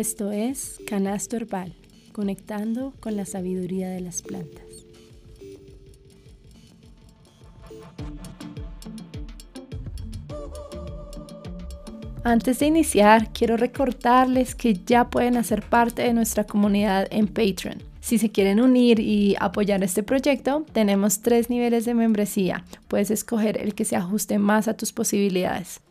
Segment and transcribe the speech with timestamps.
[0.00, 1.74] Esto es Canasto Herbal,
[2.14, 4.64] conectando con la sabiduría de las plantas.
[12.24, 17.82] Antes de iniciar, quiero recordarles que ya pueden hacer parte de nuestra comunidad en Patreon.
[18.00, 22.64] Si se quieren unir y apoyar este proyecto, tenemos tres niveles de membresía.
[22.88, 25.82] Puedes escoger el que se ajuste más a tus posibilidades.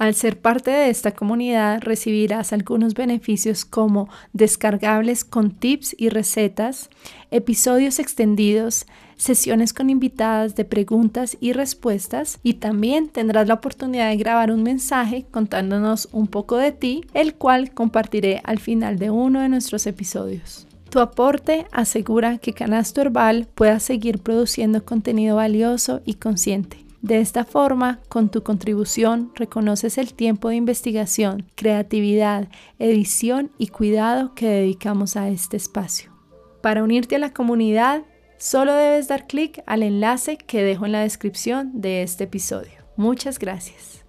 [0.00, 6.88] Al ser parte de esta comunidad recibirás algunos beneficios como descargables con tips y recetas,
[7.30, 8.86] episodios extendidos,
[9.18, 14.62] sesiones con invitadas de preguntas y respuestas y también tendrás la oportunidad de grabar un
[14.62, 19.86] mensaje contándonos un poco de ti, el cual compartiré al final de uno de nuestros
[19.86, 20.66] episodios.
[20.88, 26.89] Tu aporte asegura que Canasto Herbal pueda seguir produciendo contenido valioso y consciente.
[27.02, 32.48] De esta forma, con tu contribución, reconoces el tiempo de investigación, creatividad,
[32.78, 36.12] edición y cuidado que dedicamos a este espacio.
[36.60, 38.02] Para unirte a la comunidad,
[38.36, 42.84] solo debes dar clic al enlace que dejo en la descripción de este episodio.
[42.96, 43.99] Muchas gracias.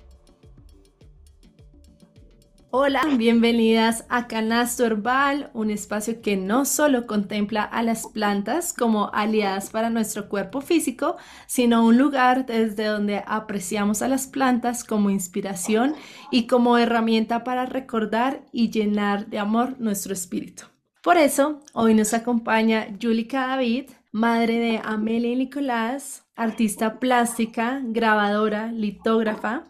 [2.73, 9.09] Hola, bienvenidas a Canasto Herbal, un espacio que no solo contempla a las plantas como
[9.13, 15.09] aliadas para nuestro cuerpo físico, sino un lugar desde donde apreciamos a las plantas como
[15.09, 15.95] inspiración
[16.31, 20.63] y como herramienta para recordar y llenar de amor nuestro espíritu.
[21.03, 28.72] Por eso, hoy nos acompaña Yulika David, madre de Amelia y Nicolás, artista plástica, grabadora,
[28.72, 29.66] litógrafa,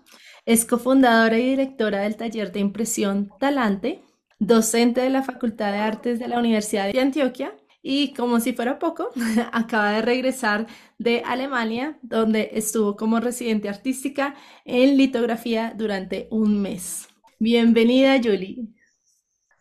[0.52, 4.04] es cofundadora y directora del taller de impresión Talante,
[4.38, 8.78] docente de la Facultad de Artes de la Universidad de Antioquia y como si fuera
[8.78, 9.12] poco,
[9.54, 14.36] acaba de regresar de Alemania, donde estuvo como residente artística
[14.66, 17.08] en litografía durante un mes.
[17.40, 18.68] Bienvenida, Julie.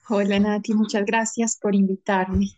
[0.08, 2.48] Hola, Nati, muchas gracias por invitarme.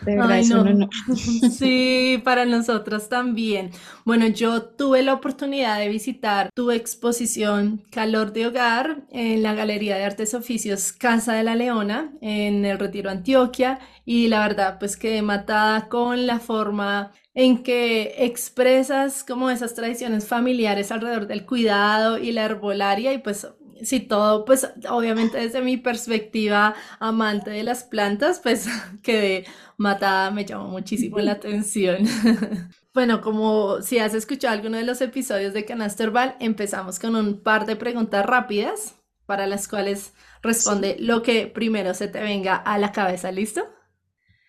[0.00, 0.40] De verdad,
[1.50, 3.70] Sí, para nosotros también.
[4.04, 9.96] Bueno, yo tuve la oportunidad de visitar tu exposición Calor de Hogar en la Galería
[9.96, 14.96] de Artes Oficios Casa de la Leona en el Retiro Antioquia y la verdad pues
[14.96, 22.18] quedé matada con la forma en que expresas como esas tradiciones familiares alrededor del cuidado
[22.18, 23.46] y la herbolaria y pues
[23.82, 28.66] si todo, pues obviamente desde mi perspectiva amante de las plantas, pues
[29.02, 29.46] quedé
[29.76, 32.06] matada, me llamó muchísimo la atención.
[32.94, 37.66] bueno, como si has escuchado alguno de los episodios de Canasterbal, empezamos con un par
[37.66, 38.96] de preguntas rápidas
[39.26, 43.68] para las cuales responde lo que primero se te venga a la cabeza, ¿listo?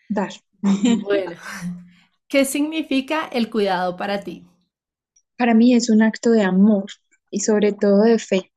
[0.08, 0.32] Dar.
[0.62, 1.32] Bueno,
[2.28, 4.46] ¿qué significa el cuidado para ti?
[5.38, 6.86] Para mí es un acto de amor
[7.32, 8.49] y sobre todo de fe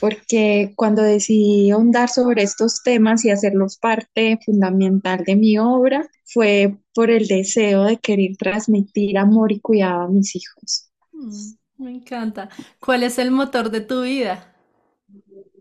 [0.00, 6.78] porque cuando decidí ahondar sobre estos temas y hacerlos parte fundamental de mi obra, fue
[6.94, 10.90] por el deseo de querer transmitir amor y cuidado a mis hijos.
[11.12, 12.48] Mm, me encanta.
[12.80, 14.54] ¿Cuál es el motor de tu vida?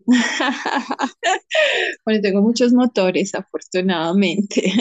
[2.05, 4.71] bueno, tengo muchos motores, afortunadamente.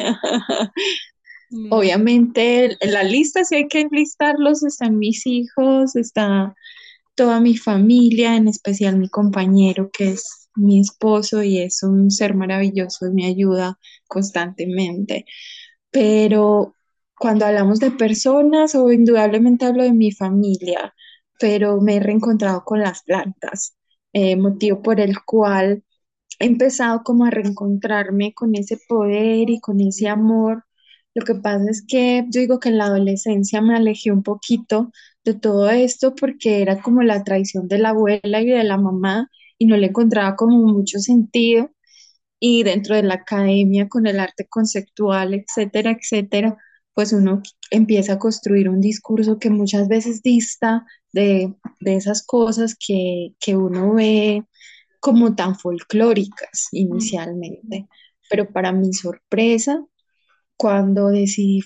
[1.71, 6.55] Obviamente, en la lista, si hay que enlistarlos, están mis hijos, está
[7.19, 12.35] toda mi familia, en especial mi compañero que es mi esposo y es un ser
[12.35, 15.27] maravilloso, me ayuda constantemente.
[15.91, 16.75] Pero
[17.19, 20.95] cuando hablamos de personas, o indudablemente hablo de mi familia,
[21.41, 23.77] pero me he reencontrado con las plantas,
[24.13, 25.85] eh, motivo por el cual
[26.41, 30.65] he empezado como a reencontrarme con ese poder y con ese amor.
[31.15, 34.93] Lo que pasa es que yo digo que en la adolescencia me alejé un poquito
[35.29, 39.31] de todo esto porque era como la traición de la abuela y de la mamá
[39.59, 41.71] y no le encontraba como mucho sentido.
[42.41, 46.57] Y dentro de la academia con el arte conceptual, etcétera, etcétera,
[46.95, 53.35] pues uno empieza a construir un discurso que muchas veces dista de, esas cosas que,
[53.41, 54.45] que uno ve
[55.01, 57.89] como tan folclóricas inicialmente.
[58.31, 59.85] Pero para mi sorpresa,
[60.57, 61.63] cuando decidí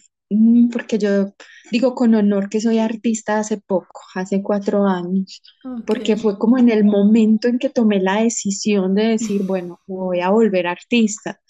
[0.72, 1.34] porque yo
[1.70, 5.42] digo con honor que soy artista hace poco, hace cuatro años,
[5.86, 10.20] porque fue como en el momento en que tomé la decisión de decir, bueno, voy
[10.20, 11.40] a volver artista.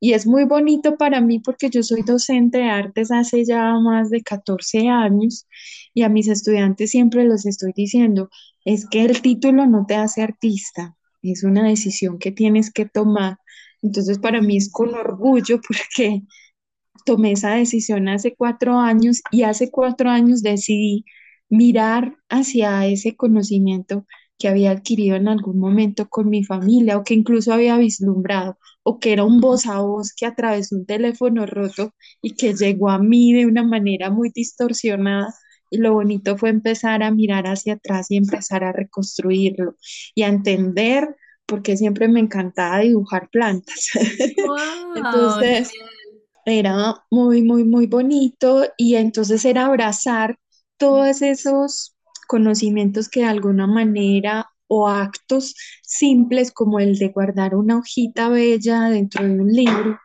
[0.00, 4.10] Y es muy bonito para mí porque yo soy docente de artes hace ya más
[4.10, 5.46] de 14 años
[5.94, 8.28] y a mis estudiantes siempre los estoy diciendo,
[8.64, 13.38] es que el título no te hace artista, es una decisión que tienes que tomar.
[13.82, 16.22] Entonces para mí es con orgullo porque
[17.04, 21.04] tomé esa decisión hace cuatro años y hace cuatro años decidí
[21.48, 24.06] mirar hacia ese conocimiento
[24.38, 28.98] que había adquirido en algún momento con mi familia o que incluso había vislumbrado o
[28.98, 32.98] que era un voz a voz que atravesó un teléfono roto y que llegó a
[32.98, 35.32] mí de una manera muy distorsionada.
[35.70, 39.76] Y lo bonito fue empezar a mirar hacia atrás y empezar a reconstruirlo
[40.14, 43.90] y a entender porque siempre me encantaba dibujar plantas.
[44.96, 45.70] entonces
[46.44, 50.38] era muy, muy, muy bonito y entonces era abrazar
[50.76, 51.96] todos esos
[52.28, 58.88] conocimientos que de alguna manera o actos simples como el de guardar una hojita bella
[58.88, 59.98] dentro de un libro,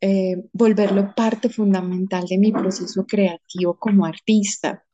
[0.00, 4.84] eh, volverlo parte fundamental de mi proceso creativo como artista.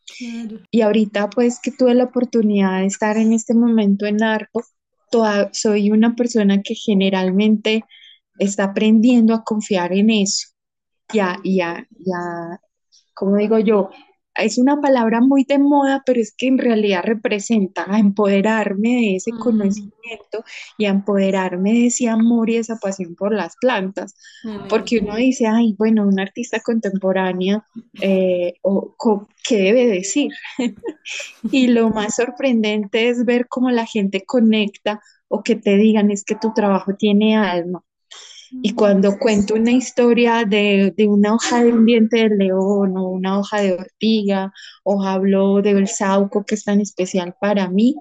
[0.71, 4.65] Y ahorita pues que tuve la oportunidad de estar en este momento en Arco,
[5.53, 7.85] soy una persona que generalmente
[8.39, 10.49] está aprendiendo a confiar en eso.
[11.13, 12.61] Ya, ya, ya,
[13.15, 13.91] como digo yo,
[14.37, 19.17] es una palabra muy de moda, pero es que en realidad representa a empoderarme de
[19.17, 20.45] ese conocimiento
[20.79, 24.15] y a empoderarme de ese amor y esa pasión por las plantas.
[24.69, 27.65] Porque uno dice, ay, bueno, una artista contemporánea,
[28.01, 28.95] eh, o,
[29.47, 30.31] ¿qué debe decir?
[31.51, 36.25] y lo más sorprendente es ver cómo la gente conecta o que te digan es
[36.25, 37.83] que tu trabajo tiene alma
[38.51, 43.39] y cuando cuento una historia de, una hoja de un diente de león o una
[43.39, 44.53] hoja de ortiga
[44.85, 47.95] o hablo del sauco que es tan especial para mí,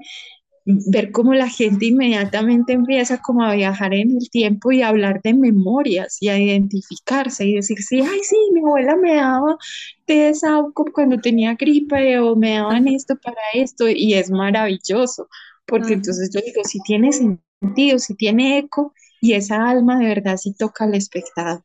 [0.66, 5.22] ver cómo la gente inmediatamente empieza como a viajar en el tiempo y a hablar
[5.24, 9.57] de memorias y a identificarse y decir, sí, ay, sí, mi abuela me daba
[10.06, 15.28] té de sauco cuando tenía gripe o me daban esto para esto y es maravilloso,
[15.66, 20.38] porque entonces yo digo, si tiene sentido, si tiene eco, y esa alma de verdad
[20.38, 21.63] sí toca al espectador.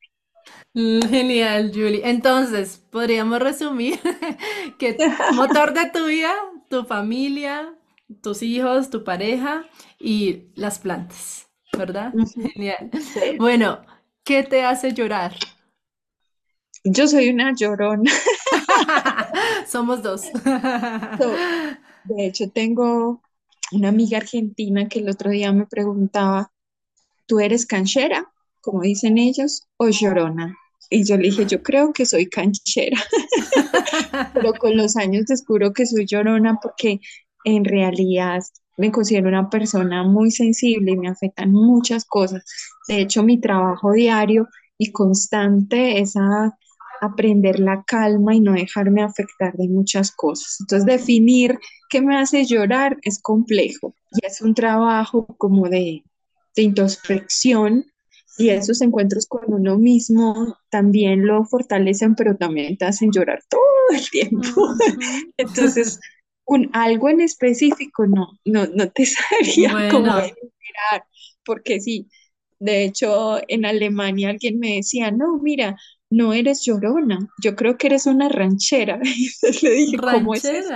[0.75, 2.03] Mm, genial, Julie.
[2.05, 3.99] Entonces, podríamos resumir
[4.79, 6.33] que el motor de tu vida,
[6.69, 7.75] tu familia,
[8.23, 9.65] tus hijos, tu pareja
[9.99, 12.13] y las plantas, ¿verdad?
[12.55, 12.91] Genial.
[13.39, 13.81] Bueno,
[14.25, 15.35] ¿qué te hace llorar?
[16.85, 18.11] Yo soy una llorona.
[19.67, 20.23] Somos dos.
[22.05, 23.23] de hecho, tengo
[23.73, 26.53] una amiga argentina que el otro día me preguntaba
[27.27, 28.31] ¿tú eres canchera,
[28.61, 30.57] como dicen ellos, o llorona?
[30.91, 33.03] Y yo le dije, yo creo que soy canchera,
[34.35, 37.01] pero con los años descubro que soy llorona porque
[37.45, 38.43] en realidad
[38.77, 42.45] me considero una persona muy sensible y me afectan muchas cosas.
[42.89, 44.49] De hecho, mi trabajo diario
[44.79, 46.15] y constante es
[47.01, 50.57] aprender la calma y no dejarme afectar de muchas cosas.
[50.61, 56.03] Entonces, definir qué me hace llorar es complejo y es un trabajo como de
[56.57, 57.87] de introspección
[58.37, 63.63] y esos encuentros con uno mismo también lo fortalecen, pero también te hacen llorar todo
[63.97, 64.75] el tiempo.
[65.37, 66.01] Entonces,
[66.45, 71.05] un, algo en específico no, no, no te sabría como mirar,
[71.45, 72.09] porque sí,
[72.59, 75.77] de hecho en Alemania alguien me decía, no, mira,
[76.15, 79.01] no eres llorona, yo creo que eres una ranchera.
[79.03, 80.75] Y entonces le dije, ¿cómo es eso?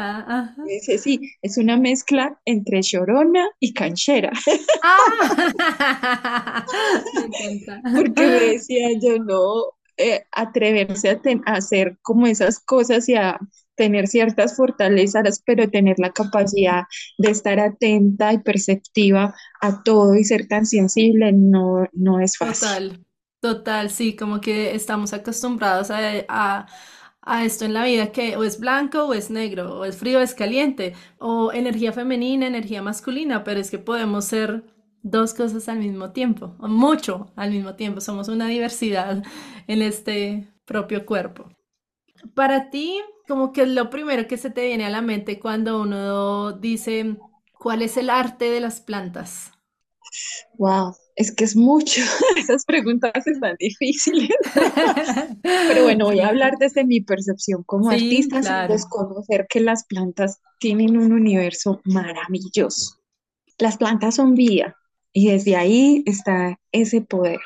[0.66, 4.32] dice, sí, es una mezcla entre llorona y canchera.
[4.82, 6.64] Ah.
[7.96, 13.38] Porque me decía yo, no, eh, atreverse a, a, hacer como esas cosas y a
[13.74, 16.84] tener ciertas fortalezas, pero tener la capacidad
[17.18, 22.68] de estar atenta y perceptiva a todo y ser tan sensible no, no es fácil.
[22.68, 23.06] Total,
[23.88, 26.66] sí, como que estamos acostumbrados a,
[27.42, 30.22] esto en la vida, que o es blanco o es negro, o es frío o
[30.22, 34.64] es caliente, o energía femenina, energía masculina, pero es que podemos ser
[35.02, 39.22] dos cosas al mismo tiempo, o mucho al mismo tiempo, somos una diversidad
[39.68, 41.50] en este propio cuerpo.
[42.34, 45.80] Para ti, como que es lo primero que se te viene a la mente cuando
[45.82, 47.16] uno dice,
[47.52, 49.52] ¿cuál es el arte de las plantas?
[50.58, 52.00] Wow, es que es mucho,
[52.36, 54.30] esas preguntas están difíciles.
[55.42, 60.40] Pero bueno, voy a hablar desde mi percepción como artista, sin desconocer que las plantas
[60.60, 62.98] tienen un universo maravilloso.
[63.58, 64.76] Las plantas son vida
[65.12, 67.40] y desde ahí está ese poder.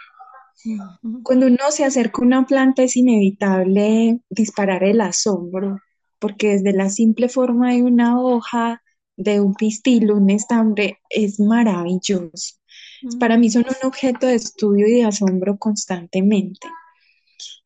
[1.22, 5.78] Cuando uno se acerca a una planta es inevitable disparar el asombro,
[6.18, 8.82] porque desde la simple forma de una hoja,
[9.16, 12.56] de un pistilo, un estambre, es maravilloso.
[13.18, 16.68] Para mí son un objeto de estudio y de asombro constantemente.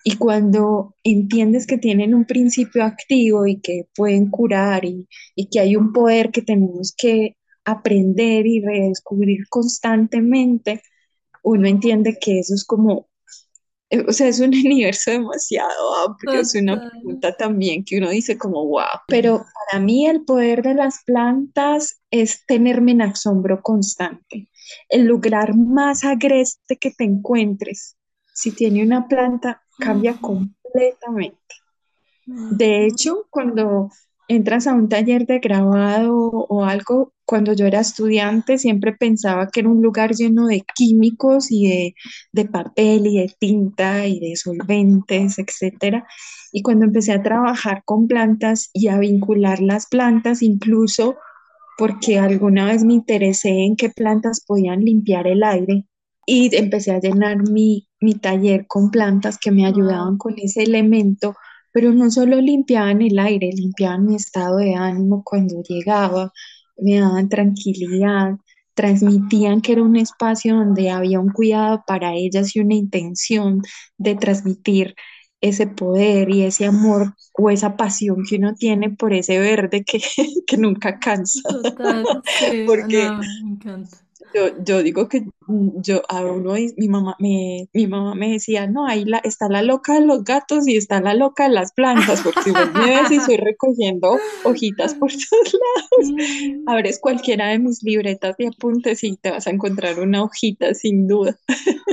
[0.05, 5.09] Y cuando entiendes que tienen un principio activo y que pueden curar y,
[5.51, 10.81] que hay un poder que tenemos que aprender y redescubrir constantemente,
[11.43, 13.09] uno entiende que eso es como
[14.07, 18.67] o sea, es un universo demasiado amplio, es una pregunta también que uno dice como,
[18.67, 24.49] wow, pero para mí el poder de las plantas es tenerme en asombro constante.
[24.89, 27.97] El lugar más agreste que te encuentres,
[28.35, 31.39] si tiene una planta, cambia completamente.
[32.27, 33.91] De hecho, cuando
[34.29, 39.61] entras a un taller de grabado o algo, cuando yo era estudiante siempre pensaba que
[39.61, 41.95] era un lugar lleno de químicos y de,
[42.33, 46.07] de papel y de tinta y de solventes, etcétera.
[46.53, 51.17] Y cuando empecé a trabajar con plantas y a vincular las plantas, incluso
[51.79, 55.85] porque alguna vez me interesé en qué plantas podían limpiar el aire
[56.27, 61.37] y empecé a llenar mi, mi taller con plantas que me ayudaban con ese elemento,
[61.77, 66.33] pero no solo limpiaban el aire, limpiaban mi estado de ánimo cuando llegaba,
[66.79, 68.37] me daban tranquilidad,
[68.73, 73.61] transmitían que era un espacio donde había un cuidado para ellas y una intención
[73.99, 74.95] de transmitir
[75.43, 80.01] ese poder y ese amor o esa pasión que uno tiene por ese verde que,
[80.47, 81.43] que nunca cansa.
[81.47, 84.06] Total, sí, Porque no, me encanta.
[84.35, 88.87] Yo, yo digo que yo a uno, mi mamá me, mi mamá me decía, no,
[88.87, 92.23] ahí la, está la loca de los gatos y está la loca de las plantas,
[92.23, 96.15] porque vos me ves y estoy recogiendo hojitas por todos lados.
[96.15, 100.75] Mm, Abres cualquiera de mis libretas de apuntes y te vas a encontrar una hojita
[100.75, 101.37] sin duda.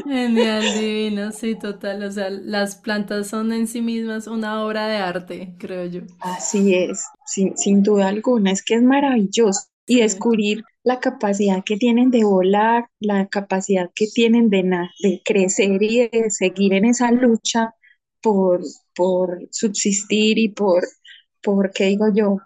[0.06, 2.04] Genial, divino, sí, total.
[2.04, 6.02] O sea, las plantas son en sí mismas una obra de arte, creo yo.
[6.20, 9.73] Así es, sin, sin duda alguna, es que es maravilloso.
[9.86, 14.64] Y descubrir la capacidad que tienen de volar, la capacidad que tienen de,
[15.02, 17.74] de crecer y de seguir en esa lucha
[18.22, 18.62] por,
[18.96, 20.84] por subsistir y por,
[21.42, 22.38] por, ¿qué digo yo?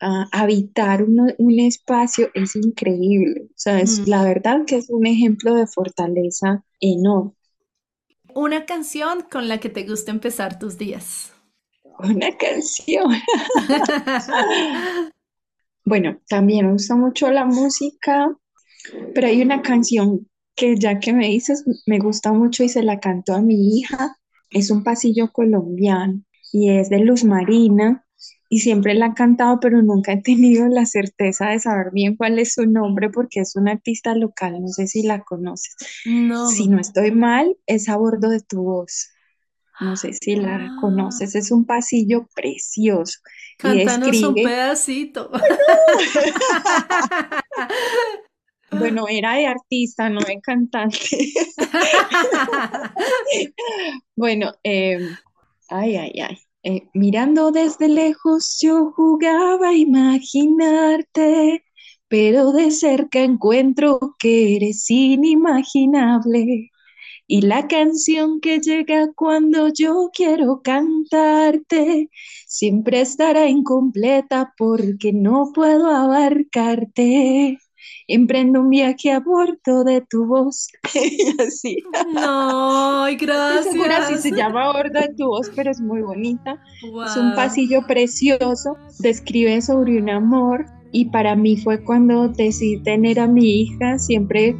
[0.00, 3.42] Ah, habitar uno- un espacio es increíble.
[3.50, 7.32] O sea, es la verdad que es un ejemplo de fortaleza enorme.
[8.34, 11.32] Una canción con la que te gusta empezar tus días.
[12.04, 13.10] Una canción.
[15.84, 18.36] Bueno, también me gusta mucho la música.
[19.14, 23.00] Pero hay una canción que ya que me dices, me gusta mucho y se la
[23.00, 24.16] canto a mi hija.
[24.50, 26.22] Es un pasillo colombiano
[26.52, 28.04] y es de Luz Marina
[28.48, 32.38] y siempre la he cantado, pero nunca he tenido la certeza de saber bien cuál
[32.38, 35.74] es su nombre porque es una artista local, no sé si la conoces.
[36.08, 36.76] Si No.
[36.76, 39.08] no estoy mal, es a bordo de tu voz.
[39.80, 43.18] No sé si la Ah, conoces, es un pasillo precioso
[43.62, 45.30] cántanos un pedacito.
[48.72, 50.98] Bueno, era de artista, no de cantante.
[54.16, 54.98] Bueno, eh,
[55.68, 56.38] ay, ay, ay.
[56.64, 61.64] Eh, mirando desde lejos yo jugaba a imaginarte,
[62.08, 66.70] pero de cerca encuentro que eres inimaginable.
[67.26, 72.10] Y la canción que llega cuando yo quiero cantarte
[72.46, 77.58] siempre estará incompleta porque no puedo abarcarte.
[78.06, 80.68] Emprendo un viaje a bordo de tu voz.
[81.46, 81.78] Así.
[82.12, 84.22] No, No estoy segura si gracias.
[84.22, 86.62] se llama a bordo de tu voz, pero es muy bonita.
[87.06, 88.76] Es un pasillo precioso.
[88.98, 90.66] Describe sobre un amor.
[90.92, 93.98] Y para mí fue cuando decidí tener a mi hija.
[93.98, 94.54] Siempre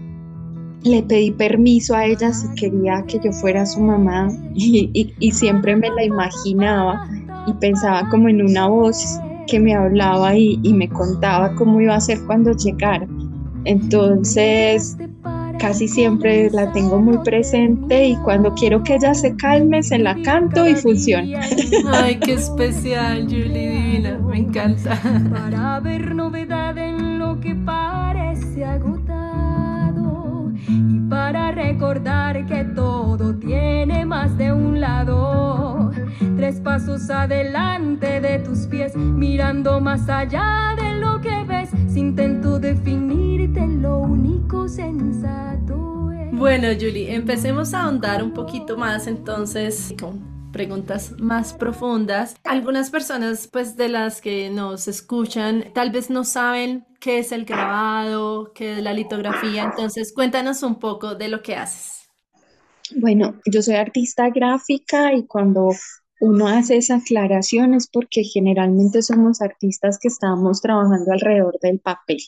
[0.85, 5.31] le pedí permiso a ella si quería que yo fuera su mamá y, y- y
[5.33, 7.07] siempre me la imaginaba
[7.47, 11.95] y pensaba como en una voz que me hablaba y, y me contaba cómo iba
[11.97, 13.07] a ser cuando llegara.
[13.65, 14.97] Entonces,
[15.59, 20.21] casi siempre la tengo muy presente y cuando quiero que ella se calme, se la
[20.23, 21.41] canto y funciona.
[21.93, 24.19] Ay, qué especial, Julie Divina.
[24.29, 24.99] Me encanta.
[25.31, 27.92] para ver novedad en lo que agotado
[30.73, 35.91] y para recordar que todo tiene más de un lado.
[36.37, 42.59] Tres pasos adelante de tus pies, mirando más allá de lo que ves, si intento
[42.59, 46.33] definirte lo único sensato es.
[46.33, 49.95] Bueno, Julie, empecemos a ahondar un poquito más entonces
[50.53, 52.37] preguntas más profundas.
[52.45, 57.45] Algunas personas, pues de las que nos escuchan, tal vez no saben qué es el
[57.45, 62.09] grabado, qué es la litografía, entonces cuéntanos un poco de lo que haces.
[62.95, 65.71] Bueno, yo soy artista gráfica y cuando
[66.21, 72.19] uno hace esa aclaración es porque generalmente somos artistas que estamos trabajando alrededor del papel.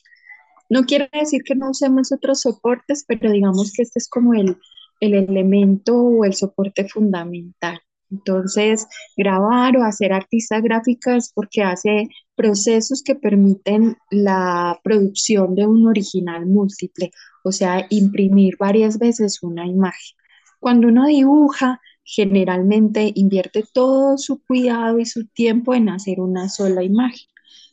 [0.69, 4.57] No quiere decir que no usemos otros soportes, pero digamos que este es como el,
[5.01, 7.81] el elemento o el soporte fundamental.
[8.15, 15.67] Entonces, grabar o hacer artista gráfica es porque hace procesos que permiten la producción de
[15.67, 17.11] un original múltiple,
[17.43, 20.17] o sea, imprimir varias veces una imagen.
[20.61, 26.83] Cuando uno dibuja, generalmente invierte todo su cuidado y su tiempo en hacer una sola
[26.83, 27.29] imagen.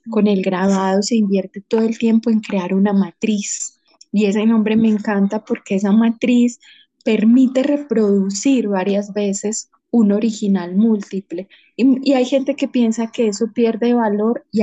[0.10, 3.80] Con el grabado se invierte todo el tiempo en crear una matriz.
[4.12, 6.60] Y ese nombre me encanta porque esa matriz
[7.04, 11.48] permite reproducir varias veces un original múltiple.
[11.76, 14.62] Y, hay gente que piensa que eso pierde valor y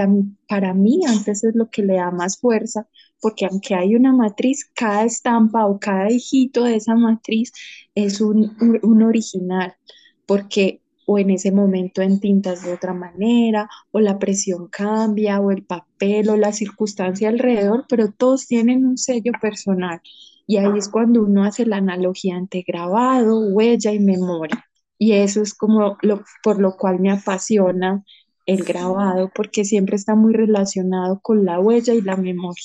[0.49, 2.88] para mí antes es lo que le da más fuerza,
[3.20, 7.52] porque aunque hay una matriz, cada estampa o cada hijito de esa matriz
[7.94, 9.75] es un, un original,
[10.26, 10.80] porque
[11.11, 15.64] o en ese momento en tintas de otra manera, o la presión cambia, o el
[15.64, 20.02] papel, o la circunstancia alrededor, pero todos tienen un sello personal.
[20.47, 24.67] Y ahí es cuando uno hace la analogía entre grabado, huella y memoria.
[24.99, 28.05] Y eso es como lo, por lo cual me apasiona
[28.47, 32.64] el grabado, porque siempre está muy relacionado con la huella y la memoria.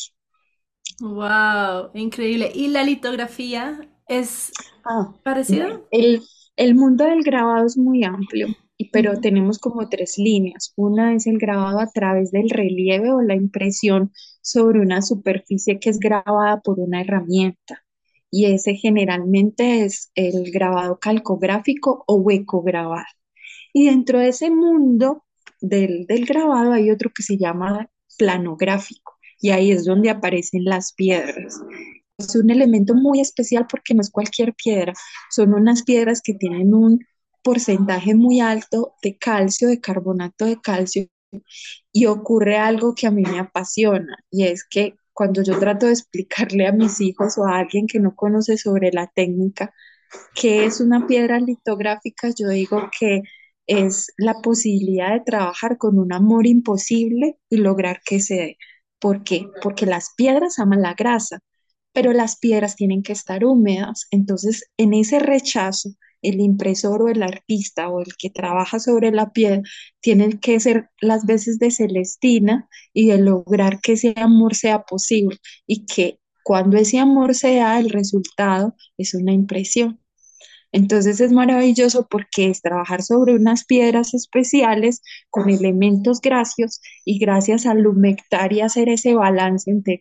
[1.00, 2.52] Wow, increíble.
[2.54, 4.52] ¿Y la litografía es
[4.86, 5.88] ah, parecido?
[5.92, 6.22] El,
[6.56, 8.48] el mundo del grabado es muy amplio,
[8.92, 10.74] pero tenemos como tres líneas.
[10.75, 14.12] Una es el grabado a través del relieve o la impresión
[14.42, 17.84] sobre una superficie que es grabada por una herramienta
[18.34, 23.06] y ese generalmente es el grabado calcográfico o hueco grabado.
[23.74, 25.24] Y dentro de ese mundo
[25.62, 30.94] del, del grabado hay otro que se llama planográfico y ahí es donde aparecen las
[30.94, 31.62] piedras.
[32.18, 34.94] Es un elemento muy especial porque no es cualquier piedra,
[35.30, 37.06] son unas piedras que tienen un
[37.44, 41.06] porcentaje muy alto de calcio, de carbonato de calcio,
[41.92, 45.93] y ocurre algo que a mí me apasiona, y es que cuando yo trato de
[45.93, 49.74] explicarle a mis hijos o a alguien que no conoce sobre la técnica
[50.36, 53.22] qué es una piedra litográfica, yo digo que
[53.67, 58.58] es la posibilidad de trabajar con un amor imposible y lograr que se dé.
[59.00, 59.48] ¿Por qué?
[59.62, 61.39] Porque las piedras aman la grasa,
[61.93, 64.08] pero las piedras tienen que estar húmedas.
[64.12, 65.91] Entonces, en ese rechazo,
[66.24, 69.63] el impresor o el artista o el que trabaja sobre la piel
[70.01, 75.38] tiene que ser las veces de Celestina y de lograr que ese amor sea posible
[75.68, 80.00] y que cuando ese amor sea el resultado es una impresión.
[80.74, 87.68] Entonces es maravilloso porque es trabajar sobre unas piedras especiales con elementos gracios y gracias
[87.68, 90.00] al humectar y hacer ese balance entre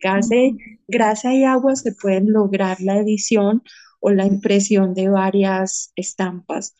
[0.87, 3.61] grasa y agua se pueden lograr la edición
[4.03, 6.75] o la impresión de varias estampas.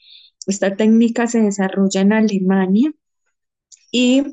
[0.45, 2.91] Esta técnica se desarrolla en Alemania
[3.91, 4.23] y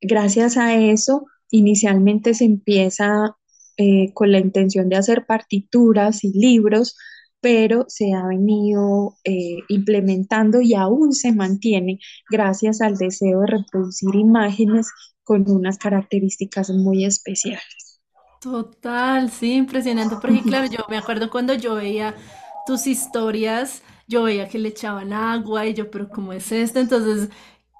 [0.00, 3.36] gracias a eso inicialmente se empieza
[3.78, 6.96] eh, con la intención de hacer partituras y libros,
[7.40, 11.98] pero se ha venido eh, implementando y aún se mantiene
[12.30, 14.90] gracias al deseo de reproducir imágenes
[15.22, 17.93] con unas características muy especiales.
[18.44, 22.14] Total, sí, impresionante, porque claro, yo me acuerdo cuando yo veía
[22.66, 26.78] tus historias, yo veía que le echaban agua y yo, pero ¿cómo es esto?
[26.78, 27.30] Entonces,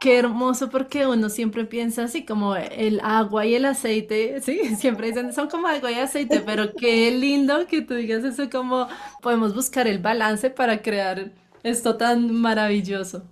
[0.00, 5.08] qué hermoso porque uno siempre piensa así como el agua y el aceite, sí, siempre
[5.08, 8.88] dicen son como agua y aceite, pero qué lindo que tú digas eso como
[9.20, 11.30] podemos buscar el balance para crear
[11.62, 13.22] esto tan maravilloso.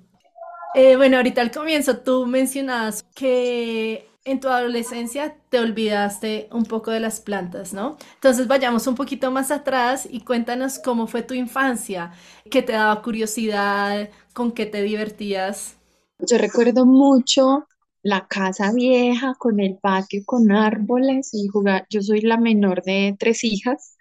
[0.74, 6.90] Eh, bueno, ahorita al comienzo tú mencionabas que en tu adolescencia te olvidaste un poco
[6.90, 7.96] de las plantas, ¿no?
[8.14, 12.12] Entonces vayamos un poquito más atrás y cuéntanos cómo fue tu infancia,
[12.50, 15.76] qué te daba curiosidad, con qué te divertías.
[16.18, 17.66] Yo recuerdo mucho
[18.02, 21.86] la casa vieja con el patio con árboles y jugar.
[21.90, 23.96] Yo soy la menor de tres hijas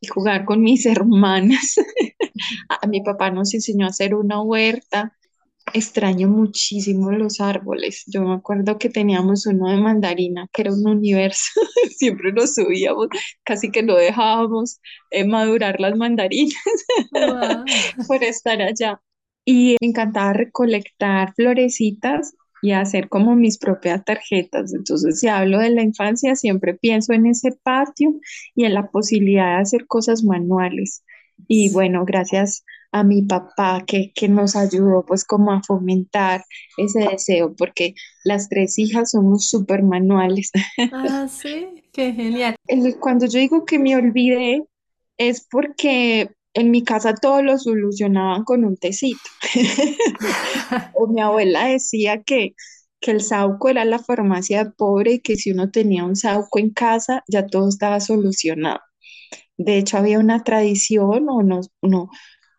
[0.00, 1.76] y jugar con mis hermanas.
[2.88, 5.16] mi papá nos enseñó a hacer una huerta
[5.74, 8.04] extraño muchísimo los árboles.
[8.06, 11.50] Yo me acuerdo que teníamos uno de mandarina, que era un universo,
[11.98, 13.08] siempre nos subíamos,
[13.44, 16.54] casi que no dejábamos eh, madurar las mandarinas
[18.08, 19.00] por estar allá.
[19.44, 24.72] Y me encantaba recolectar florecitas y hacer como mis propias tarjetas.
[24.72, 28.14] Entonces, si hablo de la infancia, siempre pienso en ese patio
[28.54, 31.04] y en la posibilidad de hacer cosas manuales.
[31.48, 36.44] Y bueno, gracias a mi papá que, que nos ayudó pues como a fomentar
[36.76, 40.50] ese deseo, porque las tres hijas somos súper manuales.
[40.92, 42.54] Ah, sí, qué genial.
[43.00, 44.62] Cuando yo digo que me olvidé,
[45.18, 49.18] es porque en mi casa todo lo solucionaban con un tecito.
[50.94, 52.54] o mi abuela decía que,
[53.00, 56.70] que el sauco era la farmacia pobre y que si uno tenía un sauco en
[56.70, 58.80] casa ya todo estaba solucionado.
[59.56, 62.08] De hecho, había una tradición o no, no,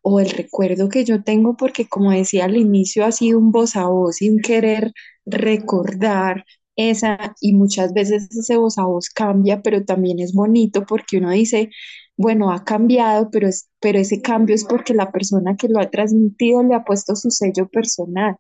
[0.08, 3.76] o el recuerdo que yo tengo, porque como decía al inicio, ha sido un voz
[3.76, 4.94] a voz sin querer
[5.26, 11.18] recordar esa, y muchas veces ese voz a voz cambia, pero también es bonito porque
[11.18, 11.72] uno dice,
[12.18, 15.90] bueno, ha cambiado, pero, es, pero ese cambio es porque la persona que lo ha
[15.90, 18.36] transmitido le ha puesto su sello personal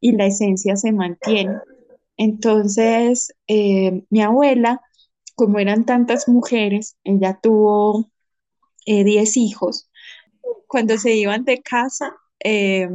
[0.00, 1.54] y la esencia se mantiene.
[2.18, 4.82] Entonces, eh, mi abuela,
[5.34, 8.10] como eran tantas mujeres, ella tuvo
[8.84, 9.89] 10 eh, hijos.
[10.70, 12.88] Cuando se iban de casa, eh,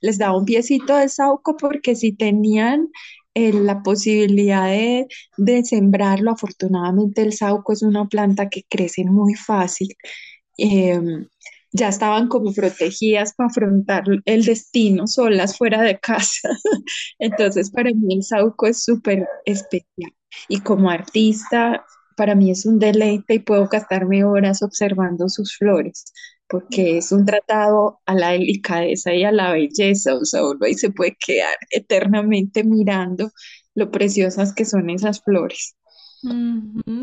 [0.00, 2.88] les daba un piecito de sauco porque si tenían
[3.34, 9.94] la posibilidad de, de, sembrarlo, afortunadamente el sauco es una planta que crece muy fácil.
[11.72, 16.48] ya estaban como protegidas para afrontar el destino solas fuera de casa.
[17.20, 20.12] Entonces, para mí el sauco es súper especial.
[20.48, 21.84] Y como artista,
[22.16, 26.12] para mí es un deleite y puedo gastarme horas observando sus flores,
[26.50, 30.16] porque es un tratado a la delicadeza y a la belleza.
[30.16, 33.30] O sea, uno ahí se puede quedar eternamente mirando
[33.74, 35.76] lo preciosas que son esas flores.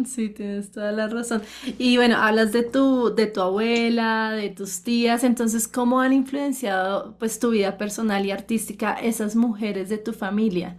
[0.05, 1.41] Sí, tienes toda la razón.
[1.79, 7.17] Y bueno, hablas de tu, de tu abuela, de tus tías, entonces, ¿cómo han influenciado
[7.17, 10.77] pues tu vida personal y artística esas mujeres de tu familia?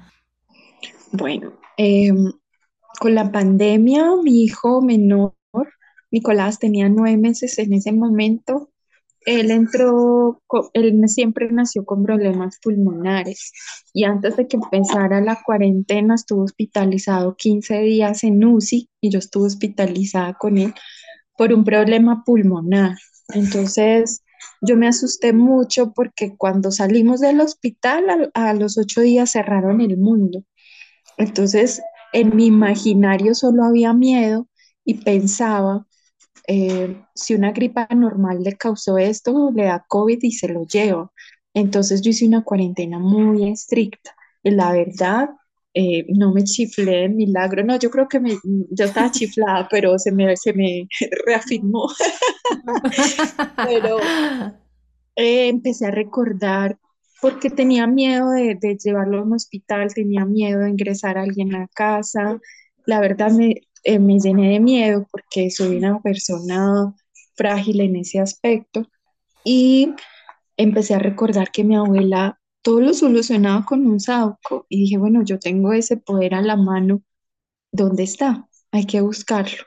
[1.11, 2.31] Bueno, em,
[3.00, 5.35] con la pandemia, mi hijo menor,
[6.11, 8.71] Nicolás, tenía nueve meses en ese momento.
[9.27, 10.40] Él entró,
[10.73, 13.53] él siempre nació con problemas pulmonares
[13.92, 19.18] y antes de que empezara la cuarentena estuvo hospitalizado 15 días en UCI y yo
[19.18, 20.73] estuve hospitalizada con él
[21.37, 22.97] por un problema pulmonar.
[23.35, 24.23] Entonces
[24.62, 29.81] yo me asusté mucho porque cuando salimos del hospital a, a los ocho días cerraron
[29.81, 30.42] el mundo.
[31.18, 34.49] Entonces en mi imaginario solo había miedo
[34.85, 35.87] y pensaba
[36.48, 41.12] eh, si una gripa normal le causó esto, le da COVID y se lo lleva.
[41.52, 44.14] Entonces yo hice una cuarentena muy estricta.
[44.42, 45.28] La verdad,
[45.74, 47.62] eh, no me chiflé milagro.
[47.64, 48.32] No, yo creo que me,
[48.70, 50.88] yo estaba chiflada, pero se me, se me
[51.26, 51.88] reafirmó.
[53.66, 53.98] pero
[55.16, 56.78] eh, empecé a recordar
[57.20, 61.54] porque tenía miedo de, de, llevarlo a un hospital, tenía miedo de ingresar a alguien
[61.54, 62.40] a casa.
[62.87, 66.94] La verdad me, eh, me llené de miedo porque soy una persona
[67.36, 68.86] frágil en ese aspecto
[69.44, 69.94] y
[70.56, 75.22] empecé a recordar que mi abuela todo lo solucionaba con un sauco y dije, bueno,
[75.24, 77.02] yo tengo ese poder a la mano,
[77.72, 78.46] ¿dónde está?
[78.72, 79.64] Hay que buscarlo.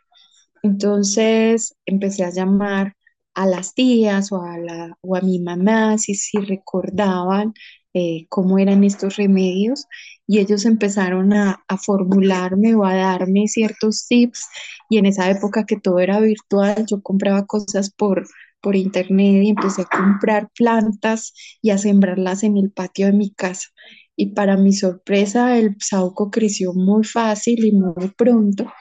[0.63, 2.95] Entonces empecé a llamar
[3.33, 7.53] a las tías o a, la, o a mi mamá si, si recordaban
[7.93, 9.85] eh, cómo eran estos remedios
[10.27, 14.47] y ellos empezaron a, a, formularme o a darme ciertos tips
[14.89, 18.25] y en esa época que todo era virtual yo compraba cosas por,
[18.61, 23.31] por internet y empecé a comprar plantas y a sembrarlas en el patio de mi
[23.31, 23.69] casa
[24.15, 28.71] y para mi sorpresa el sauco creció muy fácil y muy pronto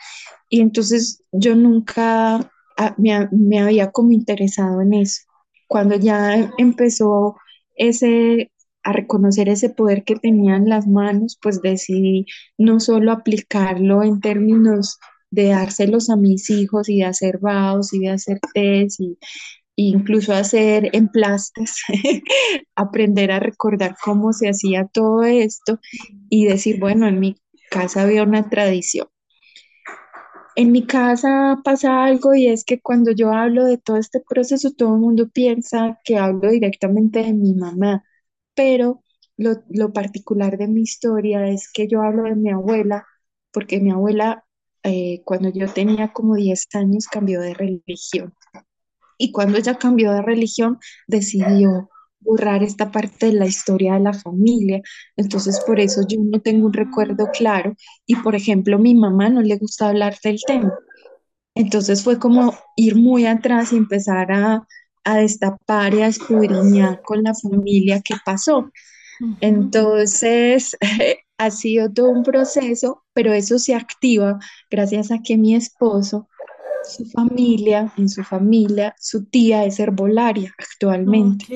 [0.51, 5.23] y entonces yo nunca ah, me, me había como interesado en eso.
[5.69, 7.37] Cuando ya empezó
[7.77, 8.51] ese,
[8.83, 12.27] a reconocer ese poder que tenía en las manos, pues decidí
[12.59, 14.99] no solo aplicarlo en términos
[15.31, 19.19] de dárselos a mis hijos y de hacer vaos y de hacer test y,
[19.77, 21.83] e incluso hacer emplastes,
[22.75, 25.81] aprender a recordar cómo se hacía todo esto
[26.29, 27.37] y decir, bueno, en mi
[27.71, 29.09] casa había una tradición.
[30.57, 34.73] En mi casa pasa algo y es que cuando yo hablo de todo este proceso,
[34.73, 38.05] todo el mundo piensa que hablo directamente de mi mamá,
[38.61, 39.03] pero
[39.39, 43.07] lo, particular de mi historia es que yo hablo de mi abuela,
[43.53, 44.45] porque mi abuela
[44.83, 48.35] eh, cuando yo tenía como 10 años cambió de religión.
[49.17, 51.89] Y cuando ella cambió de religión, decidió
[52.21, 54.83] borrar esta parte de la historia de la familia.
[55.17, 57.75] Entonces, por eso yo no tengo un recuerdo claro.
[58.05, 60.75] Y, por ejemplo, mi mamá no le gusta hablar del tema.
[61.55, 64.67] Entonces fue como ir muy atrás y empezar a,
[65.05, 68.71] a destapar y a escudriñar con la familia qué pasó.
[69.41, 70.77] Entonces,
[71.39, 74.39] ha sido todo un proceso, pero eso se activa
[74.71, 76.29] gracias a que mi esposo,
[76.85, 81.47] su familia, en su familia, su tía es herbolaria actualmente.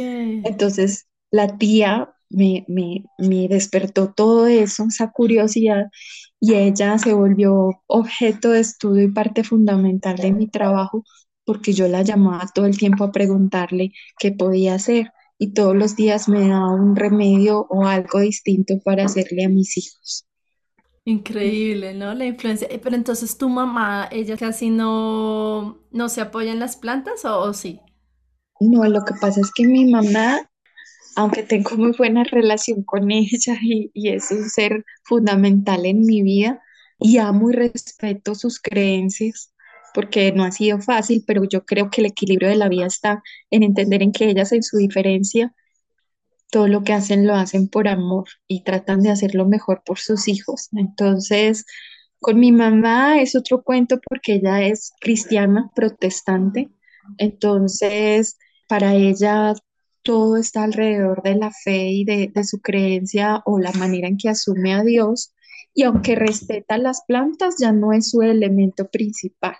[0.44, 5.86] Entonces, la tía me, me, me despertó todo eso, esa curiosidad,
[6.40, 11.04] y ella se volvió objeto de estudio y parte fundamental de mi trabajo
[11.44, 15.96] porque yo la llamaba todo el tiempo a preguntarle qué podía hacer y todos los
[15.96, 20.26] días me daba un remedio o algo distinto para hacerle a mis hijos.
[21.04, 22.14] Increíble, ¿no?
[22.14, 22.66] La influencia.
[22.70, 27.52] Eh, pero entonces tu mamá, ella casi no, no se apoya en las plantas o,
[27.52, 27.80] sí?
[28.60, 30.48] No, lo que pasa es que mi mamá,
[31.16, 36.22] aunque tengo muy buena relación con ella y, y es un ser fundamental en mi
[36.22, 36.62] vida
[36.98, 39.53] y amo y respeto sus creencias,
[39.94, 43.22] porque no ha sido fácil, pero yo creo que el equilibrio de la vida está
[43.50, 45.54] en entender en que ellas en su diferencia,
[46.50, 49.98] todo lo que hacen lo hacen por amor y tratan de hacer lo mejor por
[49.98, 50.68] sus hijos.
[50.72, 51.64] Entonces,
[52.20, 56.70] con mi mamá es otro cuento porque ella es cristiana, protestante,
[57.18, 59.54] entonces para ella
[60.02, 64.16] todo está alrededor de la fe y de, de su creencia o la manera en
[64.16, 65.34] que asume a Dios
[65.74, 69.56] y aunque respeta las plantas, ya no es su elemento principal.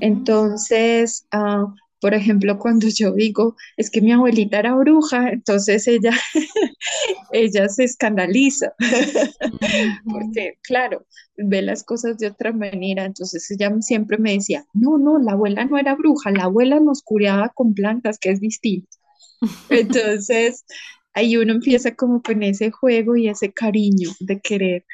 [0.00, 1.74] Entonces, ah,
[2.04, 6.12] por ejemplo, cuando yo digo, es que mi abuelita era bruja, entonces ella,
[7.32, 8.74] ella se escandaliza,
[10.04, 11.06] porque claro,
[11.38, 15.64] ve las cosas de otra manera, entonces ella siempre me decía, no, no, la abuela
[15.64, 18.98] no era bruja, la abuela nos curaba con plantas, que es distinto.
[19.70, 20.66] Entonces,
[21.14, 24.84] ahí uno empieza como con ese juego y ese cariño de querer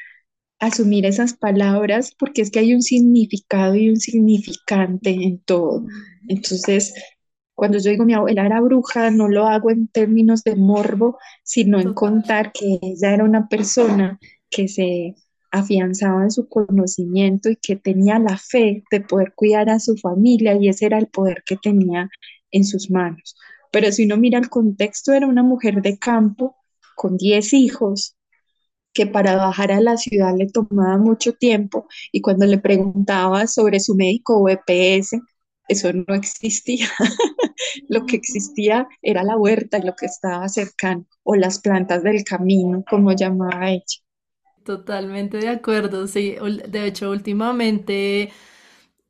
[0.61, 5.85] asumir esas palabras porque es que hay un significado y un significante en todo.
[6.29, 6.93] Entonces,
[7.55, 11.79] cuando yo digo mi abuela era bruja, no lo hago en términos de morbo, sino
[11.79, 14.19] en contar que ella era una persona
[14.49, 15.15] que se
[15.51, 20.55] afianzaba en su conocimiento y que tenía la fe de poder cuidar a su familia
[20.55, 22.09] y ese era el poder que tenía
[22.51, 23.35] en sus manos.
[23.71, 26.55] Pero si uno mira el contexto, era una mujer de campo
[26.95, 28.15] con 10 hijos,
[28.93, 33.79] que para bajar a la ciudad le tomaba mucho tiempo y cuando le preguntaba sobre
[33.79, 35.19] su médico o EPS,
[35.67, 36.87] eso no existía.
[37.87, 42.23] lo que existía era la huerta y lo que estaba cercano o las plantas del
[42.23, 44.01] camino, como llamaba ella.
[44.63, 46.35] Totalmente de acuerdo, sí.
[46.67, 48.31] De hecho, últimamente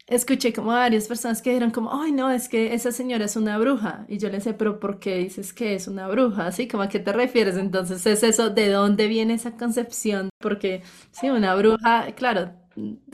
[0.07, 3.57] escuché como varias personas que dijeron como, ay no, es que esa señora es una
[3.57, 4.05] bruja.
[4.09, 6.47] Y yo le sé, pero ¿por qué dices que es una bruja?
[6.47, 7.57] Así como a qué te refieres.
[7.57, 10.29] Entonces es eso, ¿de dónde viene esa concepción?
[10.39, 12.51] Porque sí, una bruja, claro,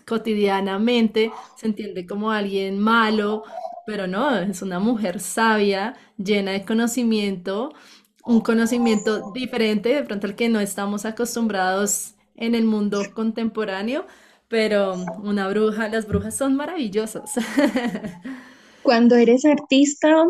[0.06, 3.44] cotidianamente se entiende como alguien malo,
[3.86, 7.74] pero no, es una mujer sabia, llena de conocimiento,
[8.26, 14.06] un conocimiento diferente de pronto al que no estamos acostumbrados en el mundo contemporáneo
[14.48, 17.34] pero una bruja, las brujas son maravillosas.
[18.84, 20.26] Cuando eres artista,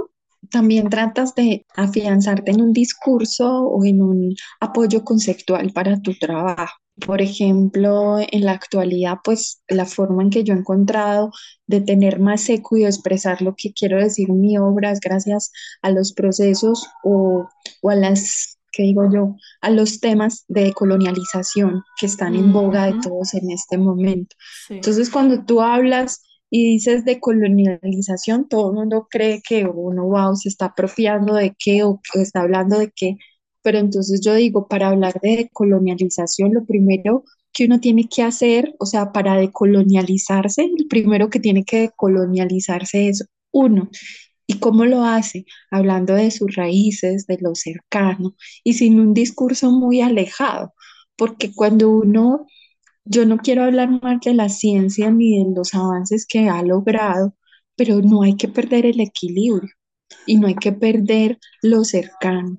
[0.50, 6.74] también tratas de afianzarte en un discurso o en un apoyo conceptual para tu trabajo.
[7.06, 11.32] Por ejemplo, en la actualidad, pues la forma en que yo he encontrado
[11.68, 15.52] de tener más eco y expresar lo que quiero decir en mi obra es gracias
[15.84, 17.48] a los procesos o,
[17.84, 22.86] o a las que digo yo, a los temas de colonialización que están en boga
[22.86, 24.36] de todos en este momento.
[24.70, 30.36] Entonces, cuando tú hablas y dices de colonialización, todo el mundo cree que uno, wow,
[30.36, 33.18] se está apropiando de qué o que está hablando de qué,
[33.64, 38.76] pero entonces yo digo, para hablar de colonialización, lo primero que uno tiene que hacer,
[38.78, 43.90] o sea, para decolonializarse, el primero que tiene que decolonializarse es uno.
[44.48, 45.46] ¿Y cómo lo hace?
[45.72, 50.74] Hablando de sus raíces, de lo cercano y sin un discurso muy alejado,
[51.18, 52.48] porque cuando uno,
[53.06, 57.36] yo no quiero hablar más de la ciencia ni de los avances que ha logrado,
[57.76, 59.70] pero no hay que perder el equilibrio
[60.26, 62.58] y no hay que perder lo cercano.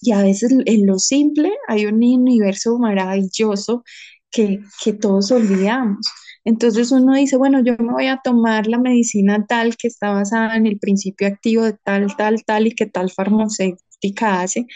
[0.00, 3.84] Y a veces en lo simple hay un universo maravilloso
[4.30, 6.06] que, que todos olvidamos.
[6.44, 10.56] Entonces uno dice, bueno, yo me voy a tomar la medicina tal que está basada
[10.56, 14.66] en el principio activo de tal, tal, tal y que tal farmacéutica hace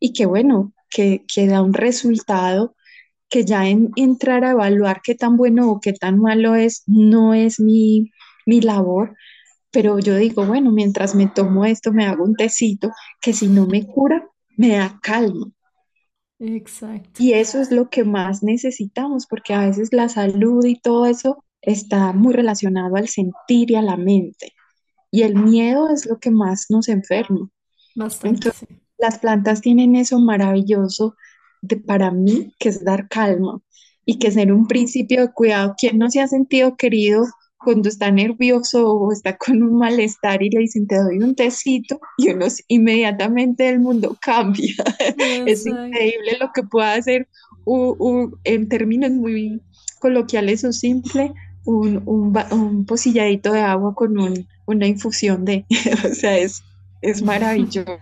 [0.00, 2.76] y que bueno, que, que da un resultado
[3.30, 7.32] que ya en, entrar a evaluar qué tan bueno o qué tan malo es, no
[7.32, 8.10] es mi,
[8.44, 9.16] mi labor,
[9.70, 12.90] pero yo digo, bueno, mientras me tomo esto, me hago un tecito
[13.22, 15.50] que si no me cura, me da calma.
[16.44, 17.22] Exacto.
[17.22, 21.44] Y eso es lo que más necesitamos, porque a veces la salud y todo eso
[21.60, 24.52] está muy relacionado al sentir y a la mente.
[25.12, 27.48] Y el miedo es lo que más nos enferma.
[28.24, 31.14] Entonces, las plantas tienen eso maravilloso
[31.60, 33.60] de, para mí, que es dar calma
[34.04, 35.74] y que ser un principio de cuidado.
[35.78, 37.24] ¿Quién no se ha sentido querido
[37.64, 42.00] cuando está nervioso o está con un malestar y le dicen te doy un tecito
[42.18, 44.74] y uno inmediatamente el mundo cambia.
[45.46, 47.28] es increíble lo que puede hacer
[48.44, 49.60] en términos muy
[50.00, 51.30] coloquiales o simples
[51.64, 54.16] un, un, pocilladito de agua con
[54.66, 55.64] una infusión de,
[56.10, 56.62] o sea, es,
[57.02, 57.98] es maravilloso.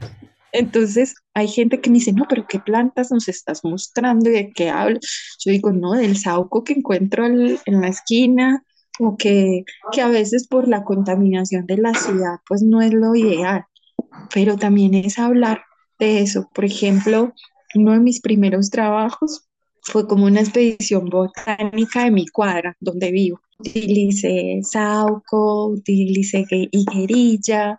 [0.52, 4.52] Entonces, hay gente que me dice, no, pero ¿qué plantas nos estás mostrando y de
[4.52, 5.36] qué hablas?
[5.44, 8.64] Yo digo, no, del sauco que encuentro en la esquina,
[9.00, 13.14] o que, que a veces por la contaminación de la ciudad pues no es lo
[13.14, 13.64] ideal,
[14.32, 15.62] pero también es hablar
[15.98, 16.48] de eso.
[16.54, 17.32] Por ejemplo,
[17.74, 19.48] uno de mis primeros trabajos
[19.82, 23.40] fue como una expedición botánica de mi cuadra, donde vivo.
[23.58, 27.78] utilicé sauco, utilicé higuerilla,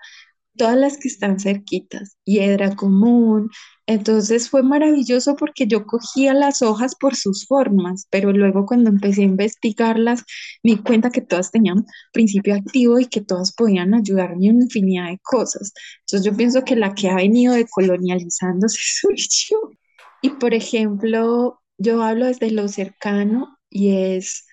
[0.58, 3.50] todas las que están cerquitas, hiedra común.
[3.88, 9.22] Entonces fue maravilloso porque yo cogía las hojas por sus formas, pero luego cuando empecé
[9.22, 10.24] a investigarlas
[10.64, 15.10] me di cuenta que todas tenían principio activo y que todas podían ayudarme en infinidad
[15.10, 15.74] de cosas.
[16.02, 19.72] Entonces yo pienso que la que ha venido decolonializándose soy yo.
[20.22, 24.46] Y por ejemplo, yo hablo desde lo cercano y es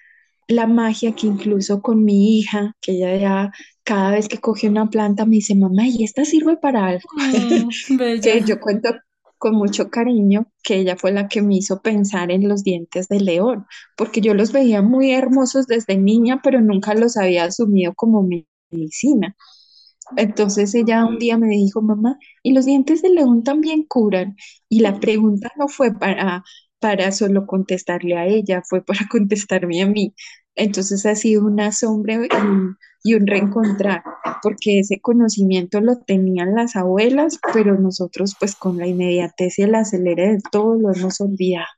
[0.49, 3.53] la magia que incluso con mi hija, que ella ya
[3.89, 7.09] cada vez que coge una planta me dice, mamá, ¿y esta sirve para algo?
[7.17, 8.91] Mm, que yo cuento
[9.39, 13.21] con mucho cariño que ella fue la que me hizo pensar en los dientes de
[13.21, 13.65] león,
[13.97, 18.29] porque yo los veía muy hermosos desde niña, pero nunca los había asumido como
[18.71, 19.35] medicina.
[20.19, 24.37] Entonces ella un día me dijo, mamá, ¿y los dientes de león también curan?
[24.69, 26.45] Y la pregunta no fue para
[26.81, 30.15] para solo contestarle a ella, fue para contestarme a mí.
[30.59, 32.25] Entonces ha sido una asombro
[33.05, 34.03] y, un reencontrar,
[34.43, 39.75] porque ese conocimiento lo tenían las abuelas, pero nosotros pues con la inmediatez y el
[39.77, 41.69] acelere todo lo hemos olvidado.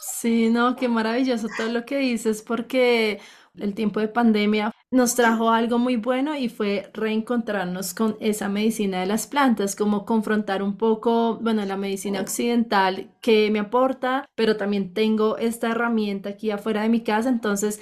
[0.00, 3.20] Sí, no, qué maravilloso todo lo que dices, porque
[3.58, 9.00] el tiempo de pandemia nos trajo algo muy bueno y fue reencontrarnos con esa medicina
[9.00, 14.56] de las plantas, como confrontar un poco, bueno, la medicina occidental que me aporta, pero
[14.56, 17.80] también tengo esta herramienta aquí afuera de mi casa, entonces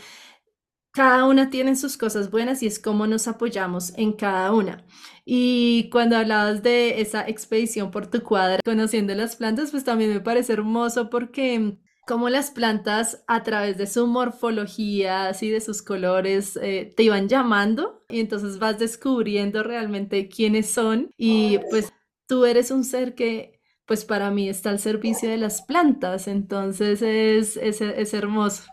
[0.92, 4.84] cada una tiene sus cosas buenas y es como nos apoyamos en cada una.
[5.24, 10.20] Y cuando hablabas de esa expedición por tu cuadra, conociendo las plantas, pues también me
[10.20, 16.58] parece hermoso porque cómo las plantas a través de su morfología, así de sus colores,
[16.60, 21.92] eh, te iban llamando y entonces vas descubriendo realmente quiénes son y pues
[22.26, 27.02] tú eres un ser que pues para mí está al servicio de las plantas, entonces
[27.02, 28.64] es, es, es hermoso.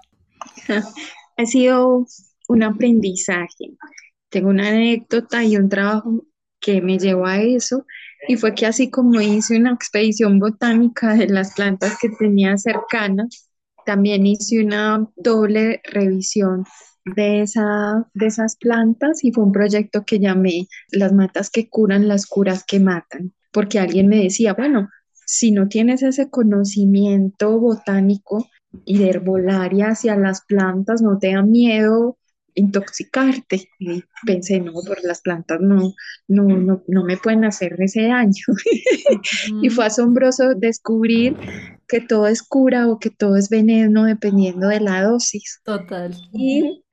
[1.39, 2.05] Ha sido
[2.49, 3.77] un aprendizaje.
[4.27, 6.25] Tengo una anécdota y un trabajo
[6.59, 7.85] que me llevó a eso
[8.27, 13.49] y fue que así como hice una expedición botánica de las plantas que tenía cercanas,
[13.85, 16.65] también hice una doble revisión
[17.05, 22.09] de, esa, de esas plantas y fue un proyecto que llamé Las matas que curan,
[22.09, 24.89] las curas que matan, porque alguien me decía, bueno,
[25.25, 28.45] si no tienes ese conocimiento botánico
[28.85, 32.17] y de herbolaria hacia las plantas, no te da miedo
[32.59, 33.69] intoxicarte.
[33.79, 35.93] Y pensé, no, por las plantas no,
[36.27, 38.43] no, no, no me pueden hacer ese daño.
[39.61, 41.37] y fue asombroso descubrir
[41.87, 45.61] que todo es cura o que todo es veneno dependiendo de la dosis.
[45.63, 46.15] Total.
[46.33, 46.83] Y,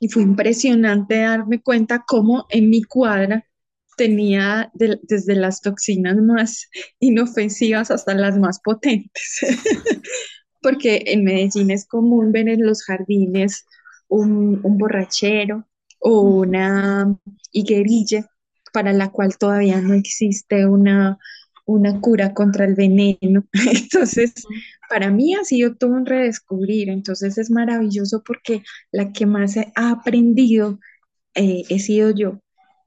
[0.00, 3.46] y fue impresionante darme cuenta cómo en mi cuadra
[3.96, 6.68] tenía desde las toxinas más
[7.00, 9.40] inofensivas hasta las más potentes.
[10.66, 13.66] Porque en Medellín es común ver en los jardines
[14.08, 15.64] un, borrachero
[16.00, 17.16] o una
[17.52, 18.28] higuerilla
[18.72, 21.18] para la cual todavía no existe una,
[21.66, 23.46] una cura contra el veneno.
[23.52, 24.34] Entonces,
[24.90, 26.88] para mí ha sido todo un redescubrir.
[26.88, 30.80] Entonces es maravilloso porque la que más ha aprendido
[31.36, 32.40] eh, he sido yo.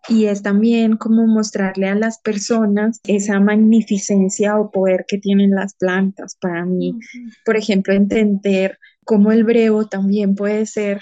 [0.08, 5.76] Y es también como mostrarle a las personas esa magnificencia o poder que tienen las
[5.76, 6.36] plantas.
[6.40, 6.98] Para mí,
[7.46, 11.00] por ejemplo, entender cómo el brevo también puede ser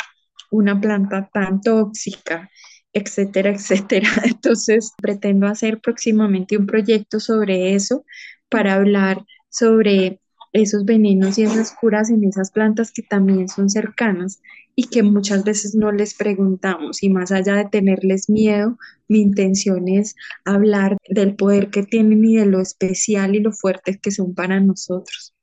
[0.51, 2.49] una planta tan tóxica,
[2.93, 4.09] etcétera, etcétera.
[4.23, 8.03] Entonces, pretendo hacer próximamente un proyecto sobre eso
[8.49, 10.21] para hablar sobre
[10.53, 14.41] esos venenos y esas curas en esas plantas que también son cercanas
[14.75, 17.01] y que muchas veces no les preguntamos.
[17.03, 22.35] Y más allá de tenerles miedo, mi intención es hablar del poder que tienen y
[22.35, 25.33] de lo especial y lo fuertes que son para nosotros.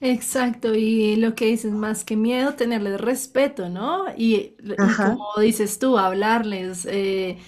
[0.00, 4.04] Exacto, y lo que dices, más que miedo, tenerles respeto, ¿no?
[4.16, 7.38] Y, como dices tú, hablarles, eh,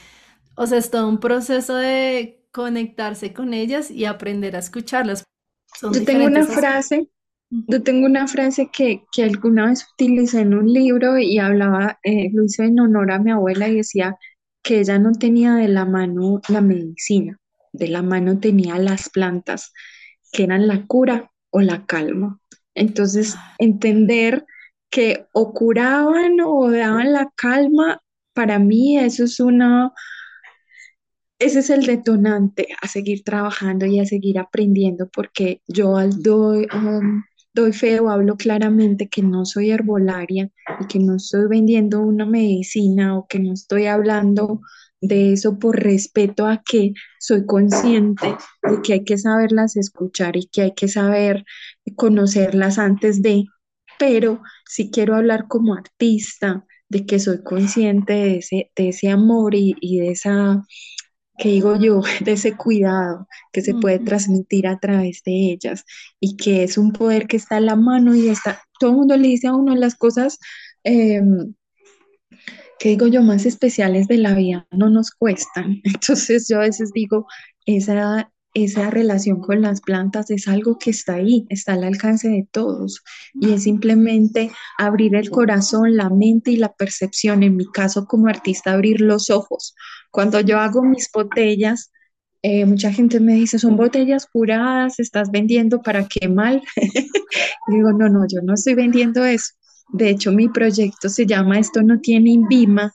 [0.55, 5.28] o sea, es todo un proceso de conectarse con ellas y aprender a escucharlas.
[5.83, 7.09] Yo tengo una frase,
[7.51, 12.31] yo tengo una frase que, que, alguna vez utilicé en un libro y hablaba, eh,
[12.33, 14.17] lo hice en honor a mi abuela y decía
[14.63, 17.39] que ella no tenía de la mano la medicina,
[17.73, 19.73] de la mano tenía las plantas,
[20.33, 22.41] que eran la cura o la calma.
[22.75, 24.45] Entonces, entender
[24.91, 28.03] que o curaban o daban la calma,
[28.35, 29.93] para mí eso es una,
[31.39, 36.67] ese es el detonante a seguir trabajando y a seguir aprendiendo, porque yo al doy,
[36.75, 37.23] um,
[37.55, 42.27] doy fe o hablo claramente que no soy herbolaria y que no estoy vendiendo una
[42.27, 44.61] medicina o que no estoy hablando
[45.01, 48.27] de eso por respeto a que soy consciente
[48.63, 51.45] de que hay que saberlas escuchar y que hay que saber
[51.97, 53.45] conocerlas antes de,
[53.99, 59.55] pero si quiero hablar como artista, de que soy consciente de ese, de ese amor
[59.55, 60.65] y, y de esa,
[61.39, 65.85] que digo yo, de ese cuidado que se puede transmitir a través de ellas
[66.21, 69.17] y que es un poder que está en la mano y está, todo el mundo
[69.17, 70.39] le dice a uno las cosas
[70.85, 71.55] em,
[72.79, 75.81] que digo yo, más especiales de la vida no nos cuestan.
[75.85, 77.27] Entonces yo a veces digo,
[77.67, 82.49] esa, esa relación con las plantas es algo que está ahí, está al alcance de
[82.51, 83.03] todos
[83.35, 87.43] y es simplemente abrir el corazón, la mente y la percepción.
[87.43, 89.75] En mi caso como artista, abrir los ojos.
[90.11, 91.93] Cuando yo hago mis botellas,
[92.43, 96.63] eh, mucha gente me dice, son botellas curadas, estás vendiendo para qué mal.
[97.69, 99.55] digo, no, no, yo no estoy vendiendo eso.
[99.93, 102.93] De hecho, mi proyecto se llama Esto no tiene INVIMA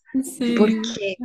[0.57, 1.15] porque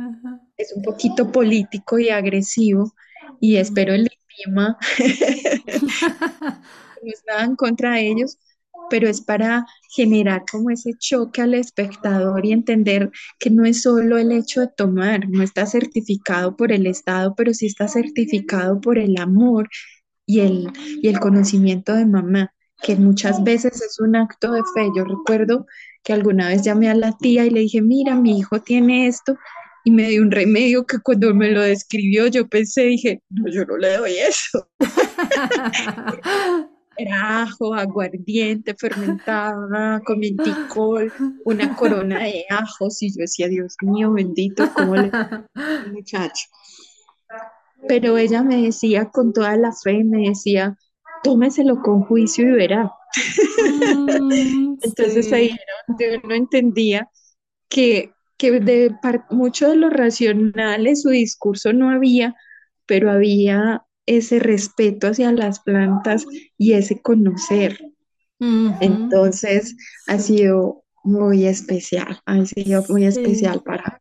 [0.57, 2.93] es un poquito político y agresivo
[3.39, 4.19] y espero el INVIMA
[4.49, 4.77] no
[7.03, 8.37] es nada en contra de ellos,
[8.89, 14.17] pero es para generar como ese choque al espectador y entender que no es solo
[14.17, 18.97] el hecho de tomar, no está certificado por el Estado, pero sí está certificado por
[18.97, 19.69] el amor
[20.25, 20.71] y el,
[21.01, 24.87] y el conocimiento de mamá que muchas veces es un acto de fe.
[24.95, 25.65] Yo recuerdo
[26.03, 29.37] que alguna vez llamé a la tía y le dije, mira, mi hijo tiene esto,
[29.83, 33.65] y me dio un remedio que cuando me lo describió yo pensé, dije, no, yo
[33.65, 34.69] no le doy eso.
[36.99, 41.13] Era ajo, aguardiente, fermentada, con menticol,
[41.45, 45.09] una corona de ajos, y yo decía, Dios mío, bendito, ¿cómo le
[45.93, 46.47] muchacho?
[47.87, 50.77] Pero ella me decía con toda la fe, me decía,
[51.23, 52.91] tómeselo con juicio y verá.
[53.95, 57.09] Mm, Entonces ahí yo no entendía
[57.69, 58.93] que, que de
[59.29, 62.35] mucho de lo racional su discurso no había,
[62.85, 66.25] pero había ese respeto hacia las plantas
[66.57, 67.79] y ese conocer.
[68.81, 69.75] Entonces
[70.07, 73.99] ha sido muy especial, ha sido muy especial para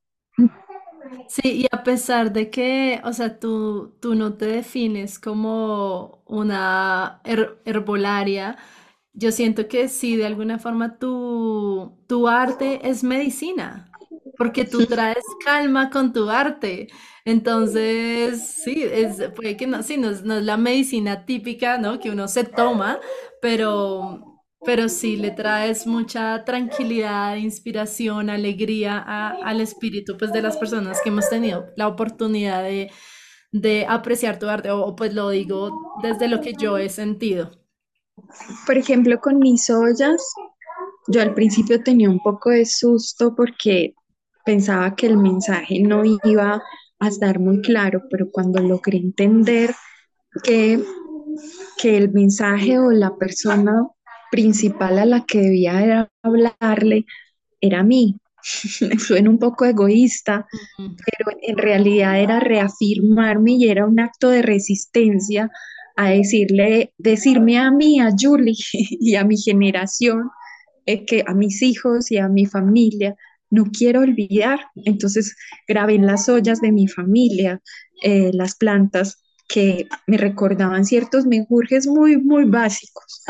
[1.29, 7.21] Sí, y a pesar de que, o sea, tú, tú no te defines como una
[7.65, 8.57] herbolaria,
[9.13, 13.88] yo siento que sí, de alguna forma tu, tu arte es medicina,
[14.37, 16.89] porque tú traes calma con tu arte.
[17.25, 22.01] Entonces, sí, es, puede que no, sí, no es, no es la medicina típica, ¿no?
[22.01, 23.01] Que uno se toma,
[23.41, 24.25] pero
[24.64, 31.11] pero sí le traes mucha tranquilidad, inspiración, alegría al espíritu pues, de las personas que
[31.11, 32.91] hemos tenido la oportunidad de,
[33.53, 37.53] de apreciar tu arte, o pues lo digo desde lo que yo he sentido.
[38.66, 40.23] Por ejemplo, con mis ollas,
[41.09, 43.95] yo al principio tenía un poco de susto porque
[44.49, 46.62] pensaba que el mensaje no iba
[47.01, 49.74] a estar muy claro, pero cuando logré entender
[50.42, 50.82] que,
[51.76, 53.86] que el mensaje o la persona
[54.30, 57.05] principal a la que debía hablarle
[57.61, 58.16] era a mí.
[58.99, 60.46] Suena un poco egoísta,
[60.78, 65.51] pero en realidad era reafirmarme y era un acto de resistencia
[65.94, 70.30] a decirle, decirme a mí, a Julie y a mi generación,
[70.86, 73.14] eh, que a mis hijos y a mi familia,
[73.51, 74.61] no quiero olvidar.
[74.84, 75.36] Entonces
[75.66, 77.61] grabé en las ollas de mi familia
[78.03, 83.24] eh, las plantas que me recordaban ciertos menjurjes muy, muy básicos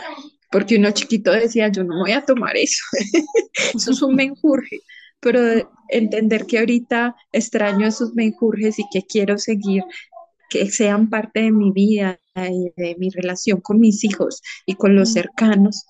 [0.51, 2.83] porque uno chiquito decía, yo no voy a tomar eso,
[3.75, 4.81] eso es un menjurje,
[5.21, 5.41] pero
[5.89, 9.83] entender que ahorita extraño esos menjurjes y que quiero seguir,
[10.51, 14.95] que sean parte de mi vida y de mi relación con mis hijos y con
[14.95, 15.85] los cercanos.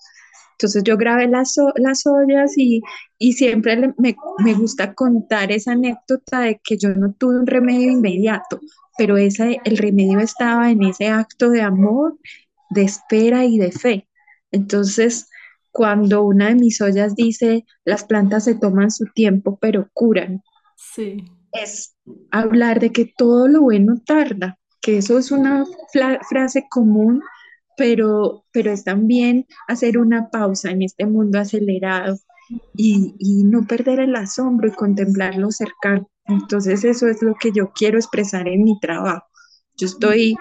[0.59, 2.81] Entonces yo grabé las, las ollas y,
[3.17, 7.89] y siempre me, me, gusta contar esa anécdota de que yo no tuve un remedio
[7.89, 8.59] inmediato,
[8.97, 12.19] pero ese, el remedio estaba en ese acto de amor,
[12.71, 14.09] de espera y de fe.
[14.51, 15.29] Entonces,
[15.71, 20.43] cuando una de mis ollas dice, las plantas se toman su tiempo, pero curan,
[20.75, 21.23] sí.
[21.53, 21.95] es
[22.31, 25.63] hablar de que todo lo bueno tarda, que eso es una
[26.29, 27.23] frase común,
[27.79, 32.17] pero, pero es también hacer una pausa en este mundo acelerado
[32.75, 36.09] y, y no perder el asombro y contemplar lo cercano.
[36.25, 39.25] Entonces eso es lo que yo quiero expresar en mi trabajo.
[39.77, 40.35] Yo estoy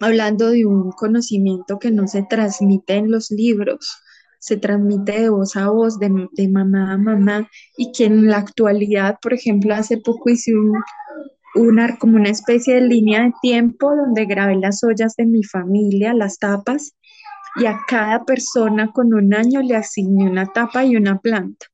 [0.00, 4.02] hablando de un conocimiento que no se transmite en los libros,
[4.40, 6.08] se transmite de voz a voz, de,
[6.48, 10.72] mamá a mamá, y que en la actualidad, por ejemplo, hace poco hice un,
[11.54, 16.14] una, como una especie de línea de tiempo donde grabé las ollas de mi familia,
[16.14, 16.94] las tapas,
[17.56, 21.66] y a cada persona con un año le asigné una tapa y una planta.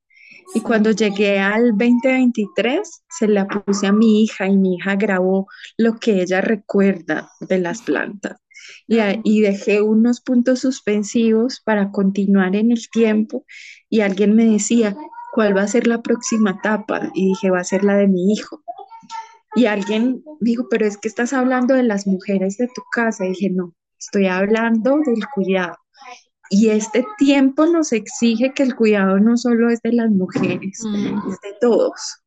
[0.54, 5.48] Y cuando llegué al 2023, se la puse a mi hija y mi hija grabó
[5.76, 8.38] lo que ella recuerda de las plantas.
[8.86, 13.44] Y, y, dejé unos puntos suspensivos para continuar en el tiempo.
[13.90, 14.96] Y alguien me decía,
[15.32, 17.10] ¿cuál va a ser la próxima etapa?
[17.14, 18.62] Y dije, va a ser la de mi hijo.
[19.56, 23.24] Y alguien dijo, pero es que estás hablando de las mujeres de tu casa.
[23.24, 25.76] Y dije, no, estoy hablando del cuidado.
[26.50, 31.30] Y este tiempo nos exige que el cuidado no solo es de las mujeres, mm.
[31.30, 32.22] es de todos.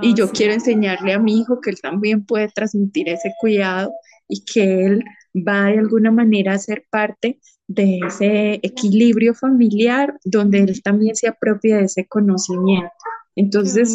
[0.00, 3.92] y ah, yo quiero enseñarle a mi hijo que él también puede transmitir ese cuidado
[4.28, 5.04] y que él
[5.34, 11.28] va de alguna manera a ser parte de ese equilibrio familiar donde él también se
[11.28, 12.92] apropia de ese conocimiento.
[13.34, 13.92] Entonces,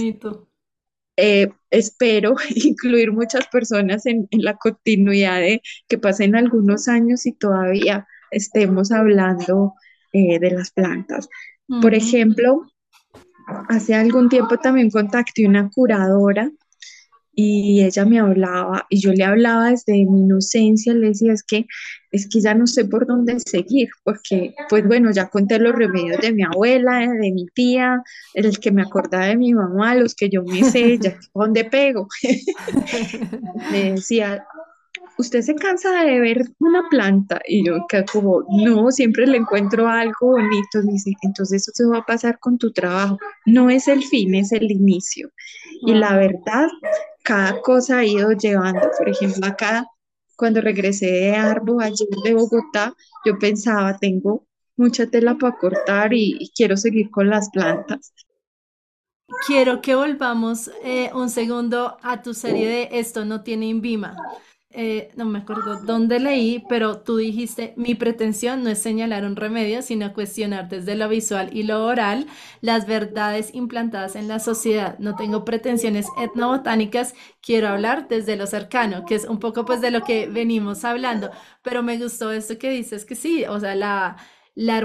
[1.16, 8.08] eh, espero incluir muchas personas en, la continuidad de que pasen algunos años y todavía
[8.32, 9.74] estemos hablando
[10.14, 11.30] eh, de las plantas.
[11.82, 12.64] Por ejemplo,
[13.68, 16.52] hace algún tiempo también contacté una curadora
[17.42, 21.68] y ella me hablaba y yo le hablaba desde mi inocencia, le decía, es que,
[22.12, 26.20] es que ya no sé por dónde seguir, porque pues bueno, ya conté los remedios
[26.20, 30.28] de mi abuela, de mi tía, el que me acordaba de mi mamá, los que
[30.28, 32.10] yo me sé, ya dónde pego.
[33.72, 34.46] me decía,
[35.18, 39.88] usted se cansa de ver una planta y yo que como, no, siempre le encuentro
[39.88, 44.04] algo bonito, dice, entonces eso se va a pasar con tu trabajo, no es el
[44.04, 45.32] fin, es el inicio.
[45.86, 46.68] Y la verdad
[47.30, 48.90] cada cosa ha ido llevando.
[48.98, 49.86] Por ejemplo, acá,
[50.36, 56.52] cuando regresé de Arbo, ayer de Bogotá, yo pensaba, tengo mucha tela para cortar y,
[56.56, 58.14] quiero seguir con las plantas.
[59.46, 64.16] Quiero que volvamos eh, un segundo a tu serie de Esto no tiene INVIMA.
[64.72, 69.36] Eh, no me acuerdo dónde leí, pero tú dijiste, mi pretensión no es señalar un
[69.36, 72.28] remedio, sino cuestionar desde lo visual y lo oral
[72.62, 74.96] las verdades implantadas en la sociedad.
[75.00, 79.90] No tengo pretensiones etnobotánicas, quiero hablar desde lo cercano, que es un poco pues de
[79.90, 81.32] lo que venimos hablando,
[81.64, 84.18] pero me gustó esto que dices, que sí, o sea, la,
[84.54, 84.78] la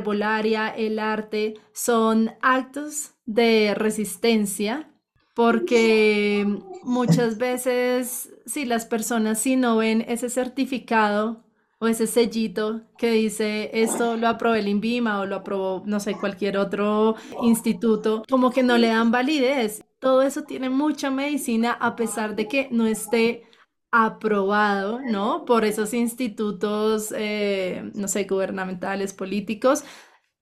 [0.77, 4.94] el arte, son actos de resistencia
[5.35, 6.47] porque
[6.85, 11.43] muchas veces, si las personas si no ven ese certificado
[11.81, 16.15] o ese sellito que dice esto lo aprobó el INVIMA o lo aprobó, no sé,
[16.15, 19.85] cualquier otro instituto, como que no le dan validez.
[19.99, 23.43] Todo eso tiene mucha medicina a pesar de que no esté
[23.91, 25.45] aprobado, ¿no?
[25.45, 29.85] Por esos institutos, eh, no sé, gubernamentales, políticos,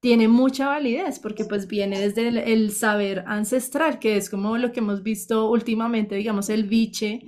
[0.02, 4.80] tiene mucha validez porque pues viene desde el, saber ancestral, que es como lo que
[4.80, 7.20] hemos visto últimamente, digamos, el biche,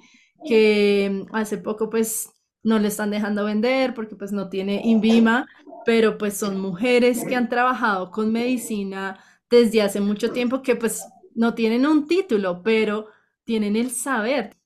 [0.44, 2.30] que hace poco pues
[2.64, 5.46] no le están dejando vender porque pues no tiene INVIMA,
[5.86, 11.04] pero pues son mujeres que han trabajado con medicina desde hace mucho tiempo que pues
[11.36, 13.06] no tienen un título, pero
[13.44, 14.56] tienen el saber.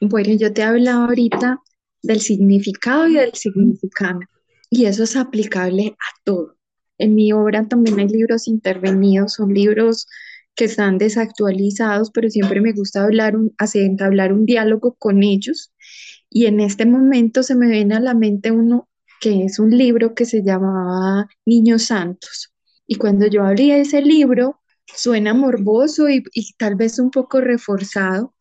[0.00, 1.60] Bueno, yo te hablaba ahorita
[2.00, 4.20] del significado y del significado,
[4.70, 6.57] y eso es aplicable a todo
[6.98, 10.06] en mi obra también hay libros intervenidos, son libros
[10.54, 15.72] que están desactualizados, pero siempre me gusta hablar hacer, hablar un diálogo con ellos.
[16.30, 18.88] Y en este momento se me viene a la mente uno
[19.20, 22.52] que es un libro que se llamaba Niños Santos.
[22.86, 26.24] Y cuando yo abrí ese libro, suena morboso y,
[26.56, 28.34] tal vez un poco reforzado,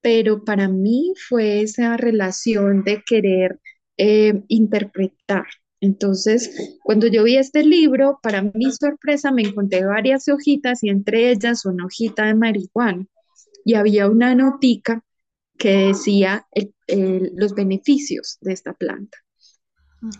[0.00, 3.60] pero para mí fue esa relación de querer
[3.96, 5.46] eh, interpretar,
[5.82, 11.32] entonces, cuando yo vi este libro, para mi sorpresa me encontré varias hojitas y entre
[11.32, 13.04] ellas una hojita de marihuana
[13.64, 15.04] y había una notica
[15.58, 16.46] que decía
[16.86, 19.18] los beneficios de esta planta.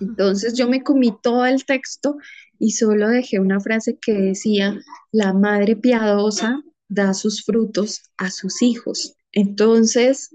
[0.01, 2.17] Entonces yo me comí todo el texto
[2.59, 4.81] y solo dejé una frase que decía,
[5.13, 9.15] la madre piadosa da sus frutos a sus hijos.
[9.31, 10.31] Entonces,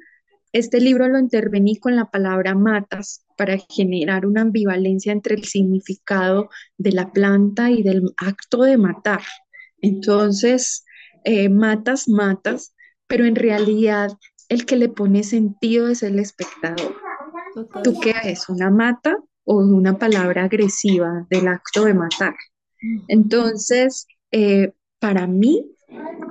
[0.53, 6.49] este libro lo intervení con la palabra matas para generar una ambivalencia entre el significado
[6.77, 9.21] de la planta y del acto de matar.
[9.81, 10.85] Entonces,
[11.23, 12.73] eh, matas, matas,
[13.07, 14.11] pero en realidad
[14.49, 16.95] el que le pone sentido es el espectador.
[17.83, 18.49] ¿Tú qué es?
[18.49, 22.35] ¿Una mata o una palabra agresiva del acto de matar?
[23.07, 25.65] Entonces, eh, para mí,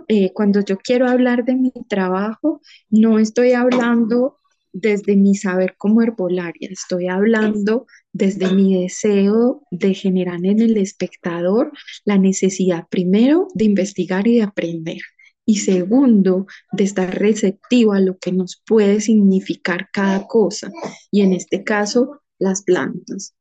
[0.09, 4.39] eh, cuando yo quiero hablar de mi trabajo, no estoy hablando
[4.73, 11.73] desde mi saber como herbolaria, estoy hablando desde mi deseo de generar en el espectador
[12.05, 14.99] la necesidad primero de investigar y de aprender
[15.47, 20.71] y segundo de estar receptivo a lo que nos puede significar cada cosa
[21.11, 23.35] y en este caso las plantas.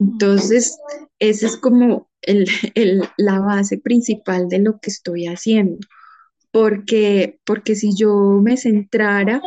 [0.00, 0.78] Entonces,
[1.18, 2.09] esa es como
[3.16, 5.78] la base principal de lo que estoy haciendo
[6.52, 9.40] porque, porque si yo me centrara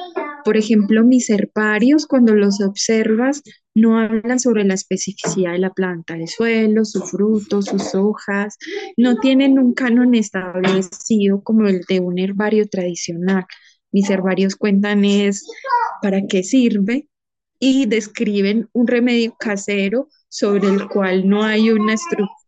[0.46, 3.44] Por ejemplo, mis herbarios, cuando los observas,
[3.74, 8.58] no hablan sobre la especificidad de la planta, el suelo, su fruto, sus hojas,
[8.98, 13.46] no tienen un canon establecido como el de un herbario tradicional.
[13.94, 15.46] Mis herbarios cuentan es
[16.02, 17.08] para qué sirve
[17.58, 22.43] y describen un remedio casero sobre el cual no hay una estructura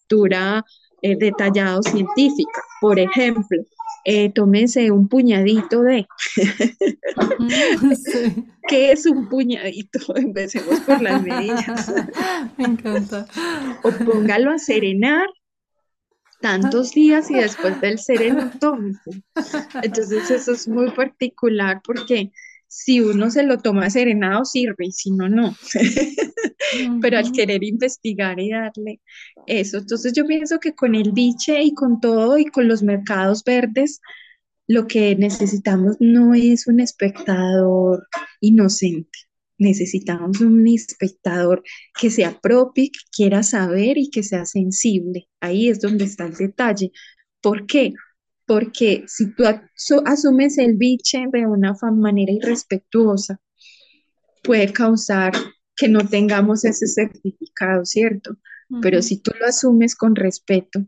[1.02, 2.62] eh, detallada científica.
[2.82, 3.64] Por ejemplo,
[4.08, 6.06] eh, tómese un puñadito de.
[8.68, 10.00] ¿Qué es un puñadito?
[10.16, 11.92] Empecemos por las medidas.
[12.58, 13.26] Me encanta.
[13.84, 15.26] O póngalo a serenar
[16.40, 18.52] tantos días y después del sereno.
[19.82, 22.32] Entonces eso es muy particular porque
[22.78, 25.56] si uno se lo toma serenado sirve y si no, no.
[27.02, 29.00] Pero al querer investigar y darle
[29.48, 33.46] eso, entonces yo pienso que con el biche y con todo y con los mercados
[33.46, 34.02] verdes,
[34.68, 38.08] lo que necesitamos no es un espectador
[38.42, 39.20] inocente.
[39.58, 41.64] Necesitamos un espectador
[41.98, 45.30] que se apropie, que quiera saber y que sea sensible.
[45.40, 46.92] Ahí es donde está el detalle.
[47.40, 47.94] ¿Por qué?
[48.46, 49.44] Porque si tú
[50.06, 53.40] asumes el biche de una manera irrespetuosa,
[54.44, 55.34] puede causar
[55.76, 58.38] que no tengamos ese certificado, ¿cierto?
[58.82, 60.86] Pero si tú lo asumes con respeto,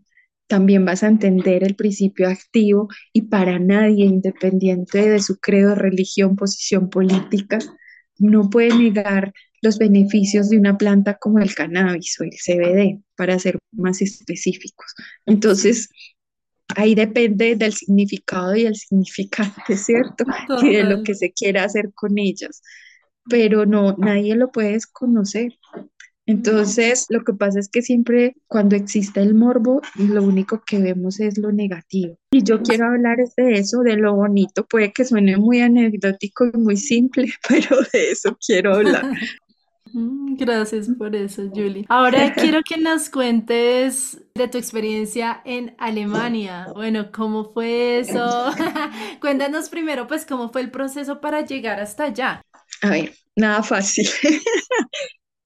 [0.47, 6.35] también vas a entender el principio activo y para nadie, independiente de su credo, religión,
[6.35, 7.59] posición política,
[8.17, 13.37] no puede negar los beneficios de una planta como el cannabis o el CBD, para
[13.39, 14.93] ser más específicos.
[15.25, 15.89] Entonces,
[16.75, 20.25] ahí depende del significado y el significante, ¿cierto?
[20.63, 22.61] Y de lo que se quiera hacer con ellas.
[23.29, 25.53] Pero no, nadie lo puede desconocer.
[26.25, 31.21] Entonces, lo que pasa es que siempre cuando existe el morbo, lo único que vemos
[31.21, 32.17] es lo negativo.
[32.31, 34.65] Y yo quiero hablar de eso, de lo bonito.
[34.65, 39.05] Puede que suene muy anecdótico y muy simple, pero de eso quiero hablar.
[39.93, 41.85] Mm, gracias por eso, Julie.
[41.89, 46.67] Ahora quiero que nos cuentes de tu experiencia en Alemania.
[46.77, 48.51] Bueno, ¿cómo fue eso?
[49.21, 52.41] Cuéntanos primero, pues, cómo fue el proceso para llegar hasta allá.
[52.81, 54.07] A ver, nada fácil.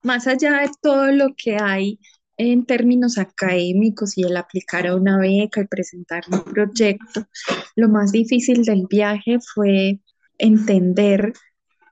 [0.04, 2.00] Más allá de todo lo que hay
[2.38, 7.28] en términos académicos y el aplicar a una beca y presentar un proyecto,
[7.76, 10.00] lo más difícil del viaje fue
[10.38, 11.34] entender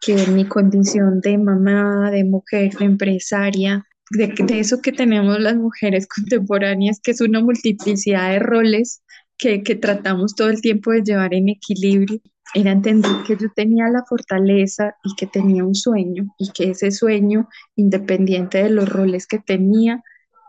[0.02, 6.08] que mi condición de mamá, de mujer, de empresaria, de, eso que tenemos las mujeres
[6.16, 9.04] contemporáneas, que es una multiplicidad de roles
[9.38, 12.20] que, que tratamos todo el tiempo de llevar en equilibrio,
[12.56, 16.92] era entender que yo tenía la fortaleza y que tenía un sueño y que ese
[16.92, 20.02] sueño, independiente de los roles que tenía,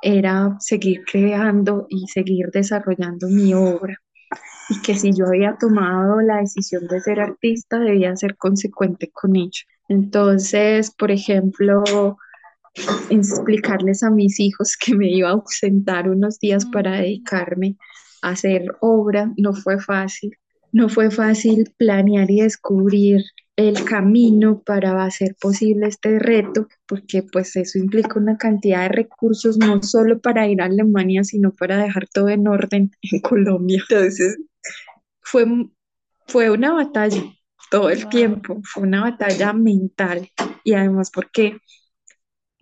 [0.03, 3.99] era seguir creando y seguir desarrollando mi obra
[4.71, 9.37] y que si yo había tomado la decisión de ser artista debía ser consecuente con
[9.37, 9.65] ello.
[9.89, 12.17] Entonces, por ejemplo,
[13.11, 17.77] explicarles a mis hijos que me iba a ausentar unos días para dedicarme
[18.23, 20.37] a hacer obra no fue fácil.
[20.73, 23.25] No fue fácil planear y descubrir
[23.57, 29.59] el camino para hacer posible este reto, porque pues eso implica una cantidad de recursos,
[29.59, 33.83] no solo para ir a Alemania, sino para dejar todo en orden en Colombia.
[33.91, 34.39] Entonces,
[35.21, 35.47] fue,
[36.27, 37.23] fue una batalla
[37.71, 40.29] todo el tiempo, fue una batalla mental
[40.65, 41.59] y además porque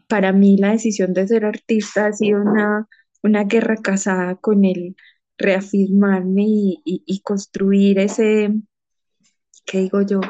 [0.06, 2.86] para mí la decisión de ser artista ha sido una,
[3.22, 4.96] una guerra casada con el
[5.36, 8.52] reafirmarme y, construir ese,
[9.64, 10.20] ¿qué digo yo?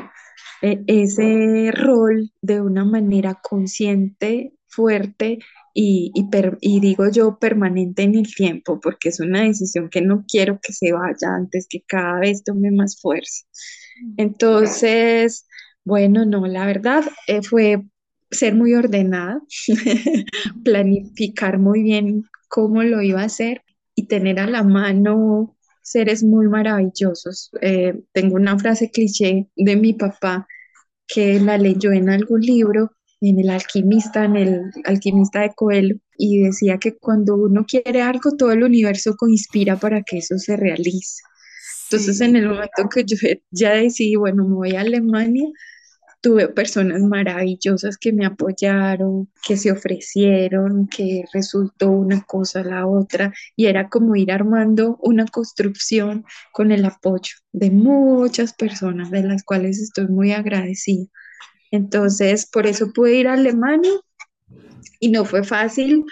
[0.61, 5.39] E, ese rol de una manera consciente, fuerte
[5.81, 6.13] y,
[6.61, 10.73] y, digo yo permanente en el tiempo, porque es una decisión que no quiero que
[10.73, 13.45] se vaya antes que cada vez tome más fuerza.
[14.17, 15.47] Entonces,
[15.85, 17.85] bueno, no, la verdad eh, fue
[18.29, 19.41] ser muy ordenada,
[20.65, 23.63] planificar muy bien cómo lo iba a hacer
[23.95, 27.53] y tener a la mano seres muy maravillosos.
[27.63, 30.49] Eh, tengo una frase cliché de mi papá
[31.07, 32.91] que la leyó en algún libro
[33.21, 38.37] en El alquimista, en el alquimista de Coelho, y decía que cuando uno quiere algo,
[38.37, 41.23] todo el universo conspira para que eso se realice.
[41.91, 43.17] Entonces, en el momento que yo
[43.51, 45.49] ya decidí, bueno, me voy a Alemania,
[46.21, 52.87] tuve personas maravillosas que me apoyaron, que se ofrecieron, que resultó una cosa a la
[52.87, 59.23] otra, y era como ir armando una construcción con el apoyo de muchas personas, de
[59.23, 61.07] las cuales estoy muy agradecida.
[61.71, 63.93] Entonces, por eso pude ir a Alemania
[65.01, 66.05] y no fue fácil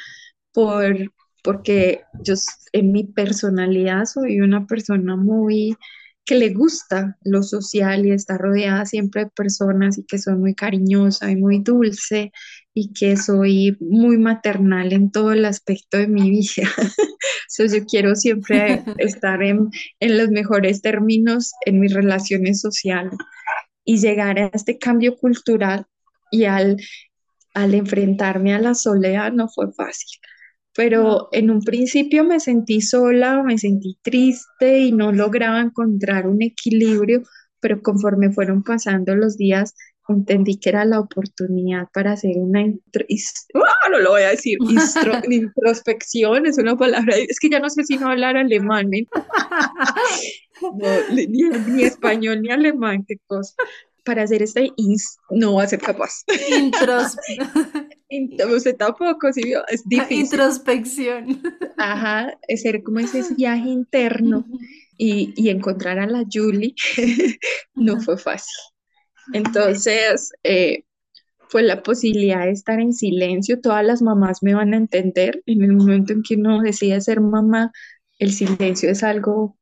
[0.53, 2.35] por, porque yo
[2.73, 5.77] en mi personalidad soy una persona muy
[6.27, 10.55] que le gusta lo social y está rodeada siempre de personas y que soy muy
[10.55, 12.33] cariñosa y muy dulce
[12.75, 16.69] y que soy muy maternal en todo el aspecto de mi vida.
[17.49, 23.17] Entonces yo quiero siempre estar en, en los mejores términos en mis relaciones sociales
[23.87, 25.87] y llegar a este cambio cultural
[26.31, 26.77] y al,
[27.55, 30.21] al enfrentarme a la soledad no fue fácil.
[30.75, 36.43] Pero en un principio me sentí sola, me sentí triste y no lograba encontrar un
[36.43, 37.23] equilibrio,
[37.61, 39.75] pero conforme fueron pasando los días,
[40.09, 42.61] entendí que era la oportunidad para hacer una
[43.55, 43.89] ¡Ah!
[43.91, 44.59] no lo voy a decir,
[45.31, 49.07] introspección, es una palabra, es que ya no sé si no hablar alemán, ¿eh?
[51.13, 53.55] ni, ni, español ni alemán, qué cosa
[54.05, 54.73] para hacer este
[55.31, 56.23] no va a ser capaz.
[56.49, 57.17] Intros.
[58.55, 60.21] Usted tampoco, sí, es difícil.
[60.21, 61.43] Introspección.
[61.77, 64.47] Ajá, ser como ese viaje interno
[64.97, 66.77] y, y encontrar a la Julie
[67.75, 68.55] no fue fácil.
[69.33, 70.85] Entonces, eh,
[71.49, 73.61] fue la posibilidad de estar en silencio.
[73.61, 75.43] Todas las mamás me van a entender.
[75.47, 77.73] En el momento en que uno decide ser mamá,
[78.19, 79.57] el silencio es algo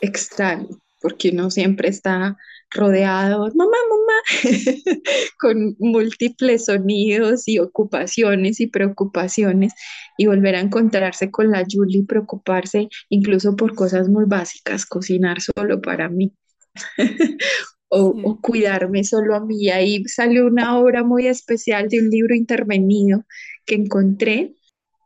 [0.00, 0.68] extraño,
[1.00, 2.36] porque uno siempre está
[2.70, 4.20] rodeado, mamá, mamá,
[5.40, 9.72] con múltiples sonidos y ocupaciones y preocupaciones
[10.18, 15.80] y volver a encontrarse con la Julie preocuparse incluso por cosas muy básicas, cocinar solo
[15.80, 16.32] para mí.
[17.88, 19.70] o, cuidarme solo a mí.
[19.70, 23.24] Ahí salió una obra muy especial de un libro intervenido
[23.66, 24.54] que encontré,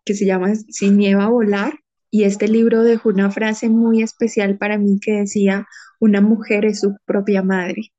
[0.05, 1.75] que se llama Sin nieva a volar,
[2.11, 5.67] y este libro dejó una frase muy especial para mí que decía,
[6.01, 7.93] una mujer es su propia madre.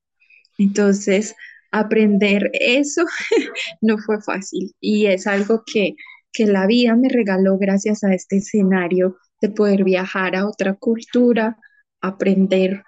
[0.57, 1.35] Entonces,
[1.71, 3.03] aprender eso
[3.81, 5.95] no fue fácil y es algo que,
[6.31, 11.57] que la vida me regaló gracias a este escenario de poder viajar a otra cultura,
[12.01, 12.83] aprender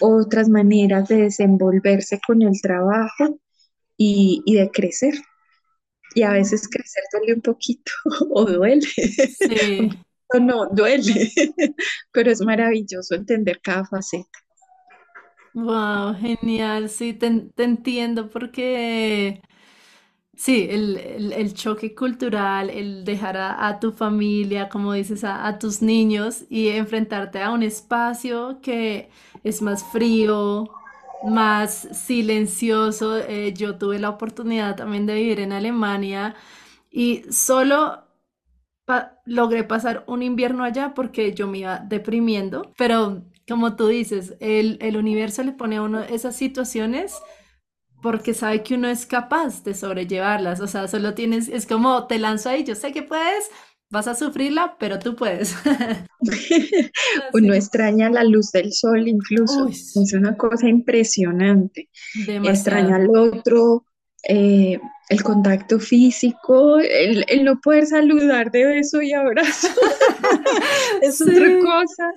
[0.00, 3.38] otras maneras de desenvolverse con el trabajo
[3.96, 5.14] y, y de crecer.
[6.14, 7.92] Y a veces crecer duele un poquito
[8.30, 8.86] o duele.
[8.86, 9.90] Sí
[10.40, 11.30] no, duele,
[12.12, 14.38] pero es maravilloso entender cada faceta.
[15.54, 17.26] Wow, genial, sí, te,
[17.56, 19.40] entiendo porque
[20.36, 26.68] sí, el, choque cultural, el dejar a, tu familia, como dices, a, tus niños y
[26.68, 29.10] enfrentarte a un espacio que
[29.42, 30.70] es más frío,
[31.24, 33.18] más silencioso.
[33.18, 36.34] Eh, yo tuve la oportunidad también de vivir en Alemania
[36.90, 38.04] y solo
[39.24, 44.78] logré pasar un invierno allá porque yo me iba deprimiendo, pero como tú dices, el,
[44.80, 47.14] el universo le pone a uno esas situaciones
[48.04, 52.18] porque sabe que uno es capaz de sobrellevarlas, o sea, solo tienes, es como te
[52.18, 53.48] lanzo ahí, yo sé que puedes,
[53.88, 55.56] vas a sufrirla, pero tú puedes.
[57.32, 61.88] uno extraña la luz del sol incluso, es una cosa impresionante.
[62.44, 63.86] Extraña al otro,
[64.28, 64.78] eh,
[65.08, 69.68] el contacto físico, el, no poder saludar de beso y abrazo,
[71.00, 72.12] es otra cosa,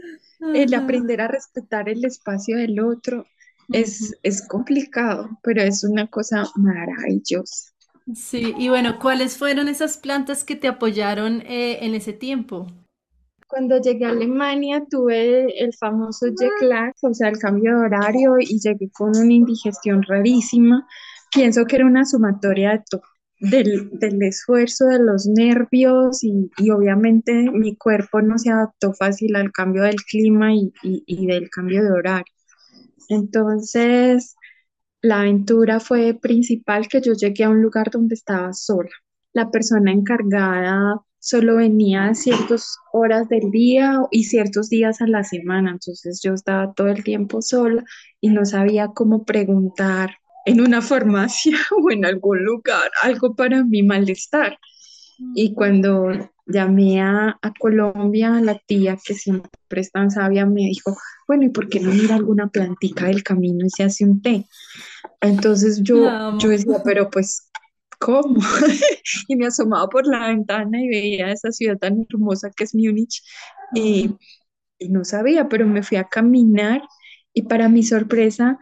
[0.53, 3.25] el aprender a respetar el espacio del otro.
[3.69, 7.71] Es, es complicado, pero es una cosa maravillosa.
[8.15, 12.67] Sí, y bueno, ¿cuáles fueron esas plantas que te apoyaron eh, en ese tiempo?
[13.47, 18.35] Cuando llegué a Alemania tuve el famoso jet lag, o sea, el cambio de horario
[18.39, 20.87] y llegué con una indigestión rarísima
[21.33, 22.83] pienso que era una sumatoria
[23.39, 29.35] del, del, esfuerzo, de los nervios y, y, obviamente mi cuerpo no se adaptó fácil
[29.35, 32.33] al cambio del clima y, y, del cambio de horario.
[33.09, 34.35] Entonces,
[35.01, 38.89] la aventura fue principal que yo llegué a un lugar donde estaba sola.
[39.33, 45.71] La persona encargada solo venía ciertas horas del día y ciertos días a la semana,
[45.71, 47.83] entonces yo estaba todo el tiempo sola
[48.21, 50.11] y no sabía cómo preguntar
[50.45, 54.57] en una farmacia o en algún lugar algo para mi malestar.
[55.35, 56.09] Y cuando
[56.47, 59.49] llamé a, Colombia, la tía que siempre
[59.81, 63.65] es tan sabia me dijo, bueno, ¿y por qué no mira alguna plantica del camino
[63.65, 64.45] y se hace un té?
[65.21, 67.49] Entonces yo, yo decía, pero pues,
[67.99, 68.39] ¿cómo?
[69.27, 73.23] y me asomaba por la ventana y veía esa ciudad tan hermosa que es Múnich
[73.73, 74.15] y,
[74.79, 76.81] y no sabía, pero me fui a caminar
[77.33, 78.57] y para mi sorpresa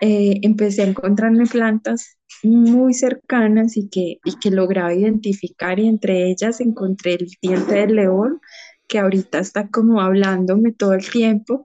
[0.00, 6.30] eh, empecé a encontrarme plantas muy cercanas y que, y que lograba identificar y entre
[6.30, 8.40] ellas encontré el diente del león,
[8.88, 11.64] que ahorita está como hablándome todo el tiempo.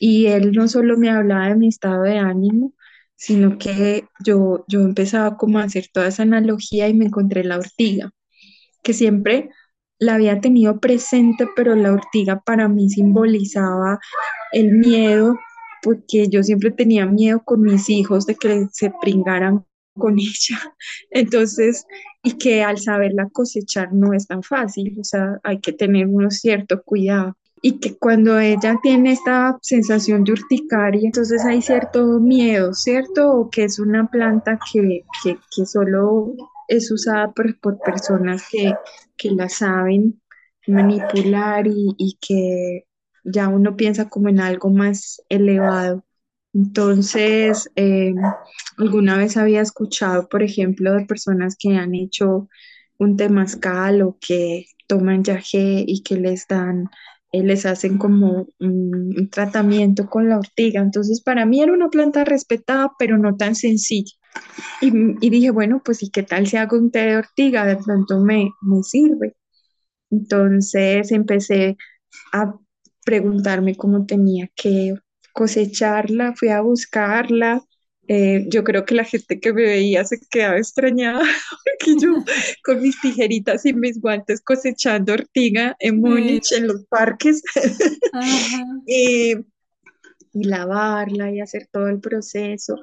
[0.00, 2.74] Y él no solo me hablaba de mi estado de ánimo,
[3.16, 7.58] sino que yo, yo empezaba como a hacer toda esa analogía y me encontré la
[7.58, 8.10] ortiga,
[8.82, 9.50] que siempre
[9.98, 13.98] la había tenido presente, pero la ortiga para mí simbolizaba
[14.52, 15.36] el miedo
[15.82, 19.64] porque yo siempre tenía miedo con mis hijos de que se pringaran
[19.98, 20.74] con ella.
[21.10, 21.86] Entonces,
[22.22, 26.30] y que al saberla cosechar no es tan fácil, o sea, hay que tener un
[26.30, 27.36] cierto cuidado.
[27.60, 33.32] Y que cuando ella tiene esta sensación de urticaria, entonces hay cierto miedo, ¿cierto?
[33.32, 36.34] O que es una planta que, que, que solo
[36.68, 38.72] es usada por, por personas que,
[39.16, 40.20] que, la saben
[40.68, 42.84] manipular y, y que
[43.32, 46.04] ya uno piensa como en algo más elevado.
[46.54, 48.14] Entonces, eh,
[48.78, 52.48] alguna vez había escuchado, por ejemplo, de personas que han hecho
[52.98, 56.88] un temazcal o que toman yagé y que les dan,
[57.32, 60.80] eh, les hacen como un, tratamiento con la ortiga.
[60.80, 64.12] Entonces, para mí era una planta respetada, pero no tan sencilla.
[64.80, 64.88] Y,
[65.20, 67.66] y, dije, bueno, pues ¿y qué tal si hago un té de ortiga?
[67.66, 69.36] De pronto me, me sirve.
[70.10, 71.76] Entonces empecé
[72.32, 72.54] a
[73.08, 74.92] preguntarme cómo tenía que
[75.32, 77.64] cosecharla, fui a buscarla.
[78.06, 81.20] Eh, yo creo que la gente que me veía se quedaba extrañada
[81.64, 82.10] porque yo
[82.64, 87.42] con mis tijeritas y mis guantes cosechando ortiga en Múnich, en los parques,
[88.86, 89.36] y,
[90.34, 92.76] y lavarla y hacer todo el proceso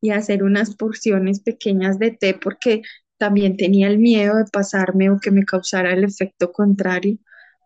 [0.00, 2.82] y hacer unas porciones pequeñas de té porque
[3.18, 7.18] también tenía el miedo de pasarme o que me causara el efecto contrario,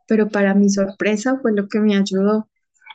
[0.07, 2.49] pero para mi sorpresa fue lo que me ayudó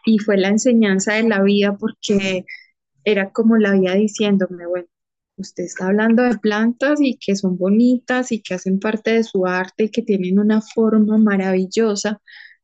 [0.06, 2.46] y fue la enseñanza de la vida porque
[3.04, 4.88] era como la vida diciéndome, bueno,
[5.38, 9.46] usted está hablando de plantas y que son bonitas y que hacen parte de su
[9.46, 12.22] arte y que tienen una forma maravillosa,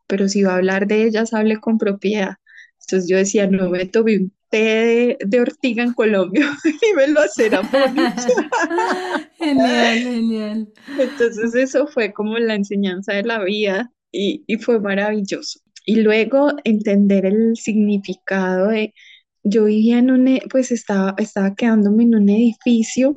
[0.08, 2.36] pero si va a hablar de ellas, hable con propiedad.
[2.82, 7.22] Entonces yo decía, no me tomé un té de, ortiga en Colombia y me lo
[7.22, 7.62] hacía
[9.38, 10.74] Genial, genial.
[10.98, 17.26] Entonces eso fue como la enseñanza de la vida y, fue maravilloso y luego entender
[17.26, 18.93] el significado de,
[19.43, 23.12] yo vivía en un, e, pues estaba, estaba quedándome en un edificio,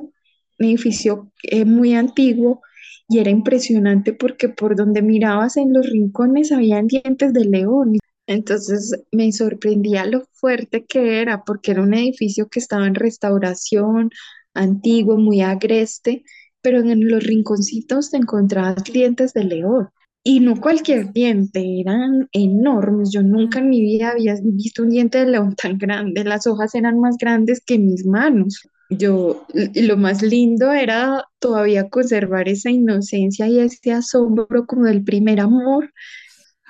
[0.59, 2.61] un edificio eh, muy antiguo
[3.09, 7.97] y era impresionante porque por donde mirabas en los rincones habían dientes de león.
[8.25, 14.11] Entonces me sorprendía lo fuerte que era porque era un edificio que estaba en restauración,
[14.53, 16.23] antiguo, muy agreste,
[16.61, 19.89] pero en los rinconcitos te encontrabas dientes de león.
[20.23, 23.09] Y no cualquier diente, eran enormes.
[23.11, 26.23] Yo nunca en mi vida había visto un diente de león tan grande.
[26.23, 28.67] Las hojas eran más grandes que mis manos.
[28.91, 35.39] Yo, lo más lindo era todavía conservar esa inocencia y ese asombro como del primer
[35.39, 35.91] amor.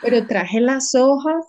[0.02, 1.46] Pero traje las hojas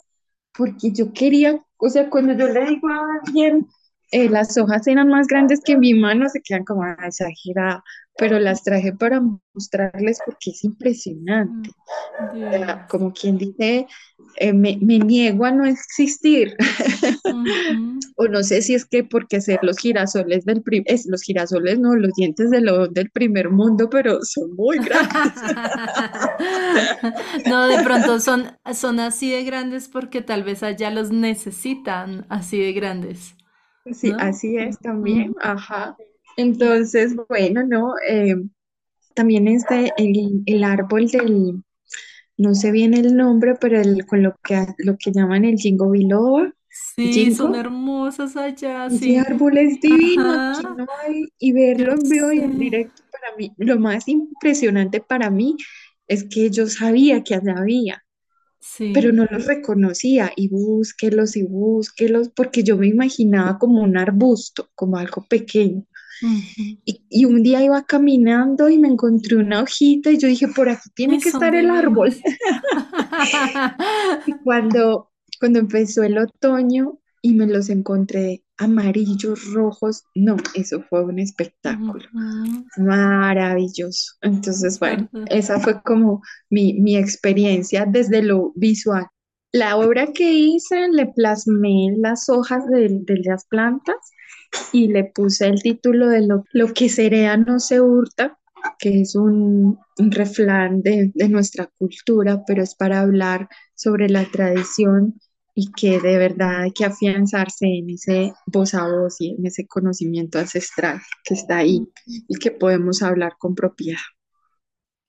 [0.57, 3.67] porque yo quería, o sea, cuando yo le digo a alguien,
[4.11, 7.81] eh, las hojas eran más grandes que mi mano, se quedan como exageradas
[8.19, 9.23] pero las traje para
[9.55, 11.71] mostrarles porque es impresionante.
[12.89, 13.87] Como quien dice,
[14.37, 16.57] eh, me, niego a no existir.
[18.17, 21.97] o no sé si es que porque ser los girasoles del es los girasoles, no,
[21.97, 25.13] los dientes de lo, del primer mundo, pero son muy grandes.
[27.47, 32.61] no, de pronto son, son así de grandes porque tal vez allá los necesitan así
[32.61, 33.35] de grandes.
[33.91, 35.97] Sí, así es también, ajá.
[36.37, 37.95] Entonces, bueno, ¿no?
[38.09, 38.37] Eh,
[39.14, 41.62] también este, el, el, árbol del,
[42.37, 45.91] no sé bien el nombre, pero el, con lo que, lo que llaman el jingo
[45.91, 46.53] biloba.
[46.95, 49.16] Sí, son hermosas allá, sí.
[49.16, 50.55] árbol es divino,
[51.39, 55.57] y verlo en vivo y en directo para mí, lo más impresionante para mí
[56.09, 58.03] es que yo sabía que allá había,
[58.95, 64.70] pero no los reconocía y búsquelos y búsquelos porque yo me imaginaba como un arbusto,
[64.74, 65.85] como algo pequeño
[66.85, 70.91] y, un día iba caminando y me encontré una hojita y yo dije, por aquí
[70.95, 72.14] tiene que estar el árbol.
[74.27, 75.11] y cuando,
[75.41, 82.05] cuando empezó el otoño y me los encontré amarillos, rojos, no, eso fue un espectáculo
[82.77, 84.14] maravilloso.
[84.20, 89.07] Entonces, bueno, esa fue como mi, mi experiencia desde lo visual.
[89.53, 93.97] La obra que hice, le plasmé las hojas de, de las plantas
[94.73, 98.39] y le puse el título de Lo, lo que serea no se hurta,
[98.79, 104.25] que es un, un refrán de, de, nuestra cultura, pero es para hablar sobre la
[104.25, 105.19] tradición
[105.55, 109.67] y que de verdad hay que afianzarse en ese voz a voz y en ese
[109.67, 114.01] conocimiento ancestral que está ahí y que podemos hablar con propiedad.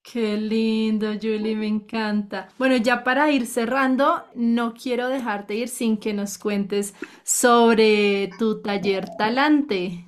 [0.04, 2.49] Qué lindo, Julie, me encanta.
[2.60, 6.93] Bueno, ya para ir cerrando, no quiero dejarte ir sin que nos cuentes
[7.24, 10.06] sobre tu taller Talante.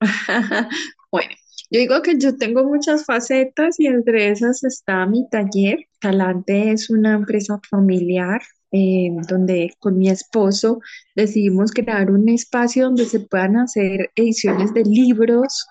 [1.12, 1.30] bueno,
[1.70, 5.86] yo digo que yo tengo muchas facetas y entre esas está mi taller.
[6.00, 8.40] Talante es una empresa familiar
[8.72, 10.80] eh, donde con mi esposo
[11.14, 15.66] decidimos crear un espacio donde se puedan hacer ediciones de libros.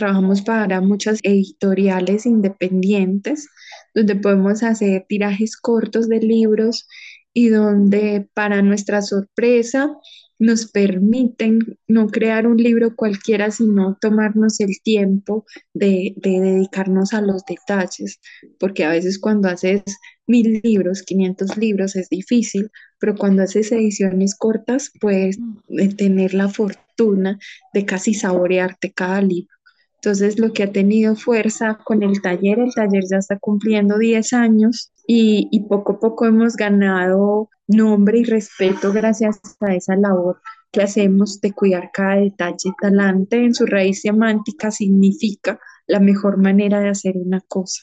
[0.00, 3.46] Trabajamos para muchas editoriales independientes,
[3.94, 6.88] donde podemos hacer tirajes cortos de libros
[7.34, 9.94] y donde para nuestra sorpresa
[10.38, 15.44] nos permiten no crear un libro cualquiera, sino tomarnos el tiempo
[15.74, 18.20] de, dedicarnos a los detalles,
[18.58, 19.82] porque a veces cuando haces
[20.26, 25.96] mil libros, 500 libros es difícil, pero cuando haces ediciones cortas puedes mm.
[25.98, 27.38] tener la fortuna
[27.74, 29.59] de casi saborearte cada libro.
[30.02, 34.32] Entonces, lo que ha tenido fuerza con el taller, el taller ya está cumpliendo 10
[34.32, 40.40] años y, y, poco a poco hemos ganado nombre y respeto gracias a esa labor
[40.72, 42.72] que hacemos de cuidar cada detalle.
[42.80, 47.82] Talante en su raíz semántica significa la mejor manera de hacer una cosa.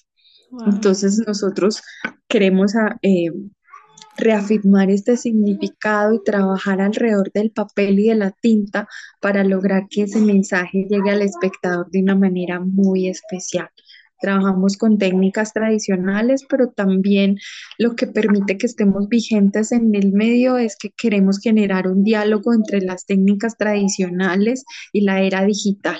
[0.65, 1.84] Entonces, nosotros
[2.28, 3.32] queremos a, eh,
[4.18, 8.88] reafirmar este significado y trabajar alrededor del papel y de la tinta
[9.22, 13.70] para lograr que ese mensaje llegue al espectador de una manera muy especial.
[14.20, 17.38] Trabajamos con técnicas tradicionales, pero también
[17.78, 22.53] lo que permite que estemos vigentes en el medio es que queremos generar un diálogo
[22.53, 25.99] entre las técnicas tradicionales y la era digital.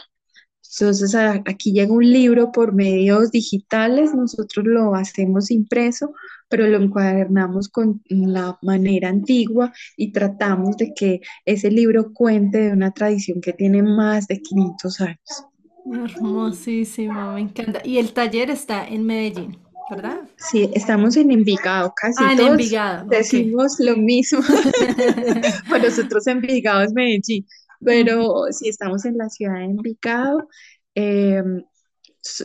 [0.80, 6.13] Entonces aquí llega un libro por medios digitales, nosotros lo hacemos impreso,
[6.49, 12.73] pero lo encuadernamos con la manera antigua y tratamos de que ese libro cuente de
[12.73, 15.45] una tradición que tiene más de 500 años.
[15.91, 17.82] Hermosísimo, me encanta.
[17.84, 19.57] Y el taller está en Medellín,
[19.89, 20.19] ¿verdad?
[20.36, 23.07] Sí, estamos en Envigado, casi ah, todos Envigado.
[23.09, 24.41] decimos lo mismo.
[25.69, 27.47] Para nosotros Envigado es Medellín,
[27.80, 30.47] pero sí estamos en la ciudad de Envigado.
[30.95, 31.63] Em,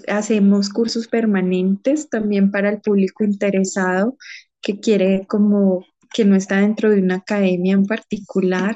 [0.08, 4.16] hacemos cursos permanentes también para el público interesado
[4.60, 8.74] que quiere como que no está dentro de una academia en particular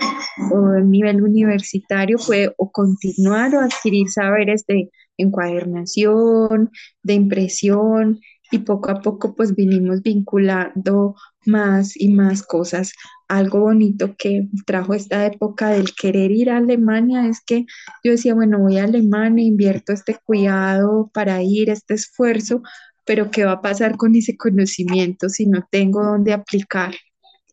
[0.52, 6.70] o a nivel universitario puede o continuar o adquirir saberes de encuadernación,
[7.02, 8.20] de impresión
[8.50, 12.92] y poco a poco pues vinimos vinculando más y más cosas.
[13.28, 17.66] Algo bonito que trajo esta época del querer ir a Alemania es que
[18.04, 22.62] yo decía, bueno, voy a Alemania, invierto este cuidado para ir, este esfuerzo,
[23.04, 26.94] pero ¿qué va a pasar con ese conocimiento si no tengo dónde aplicar?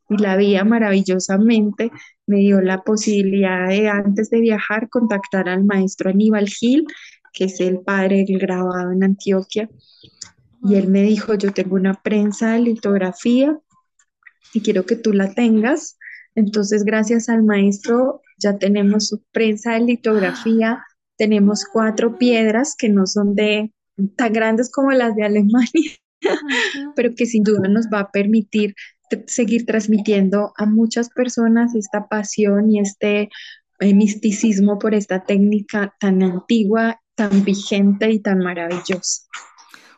[0.09, 1.91] Y la vida maravillosamente
[2.27, 6.85] me dio la posibilidad de antes de viajar contactar al maestro Aníbal Gil,
[7.33, 9.69] que es el padre del grabado en Antioquia.
[10.63, 13.59] Y él me dijo, yo tengo una prensa de litografía
[14.53, 15.97] y quiero que tú la tengas.
[16.35, 20.83] Entonces, gracias al maestro, ya tenemos su prensa de litografía,
[21.17, 23.71] tenemos cuatro piedras que no son de
[24.15, 25.91] tan grandes como las de Alemania,
[26.95, 28.73] pero que sin duda nos va a permitir
[29.27, 33.29] seguir transmitiendo a muchas personas esta pasión y este
[33.79, 39.23] eh, misticismo por esta técnica tan antigua, tan vigente y tan maravillosa.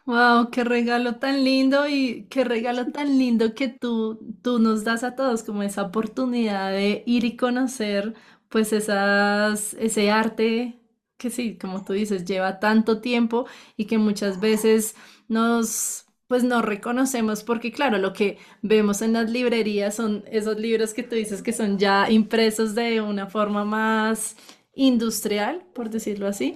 [0.05, 5.03] Wow, qué regalo tan lindo y qué regalo tan lindo que tú, tú nos das
[5.03, 8.13] a todos como esa oportunidad de ir y conocer
[8.49, 10.79] pues esas, ese arte
[11.17, 13.47] que sí, como tú dices, lleva tanto tiempo
[13.77, 14.95] y que muchas veces
[15.27, 20.93] nos pues no reconocemos porque claro, lo que vemos en las librerías son esos libros
[20.93, 24.35] que tú dices que son ya impresos de una forma más
[24.75, 26.55] industrial, por decirlo así.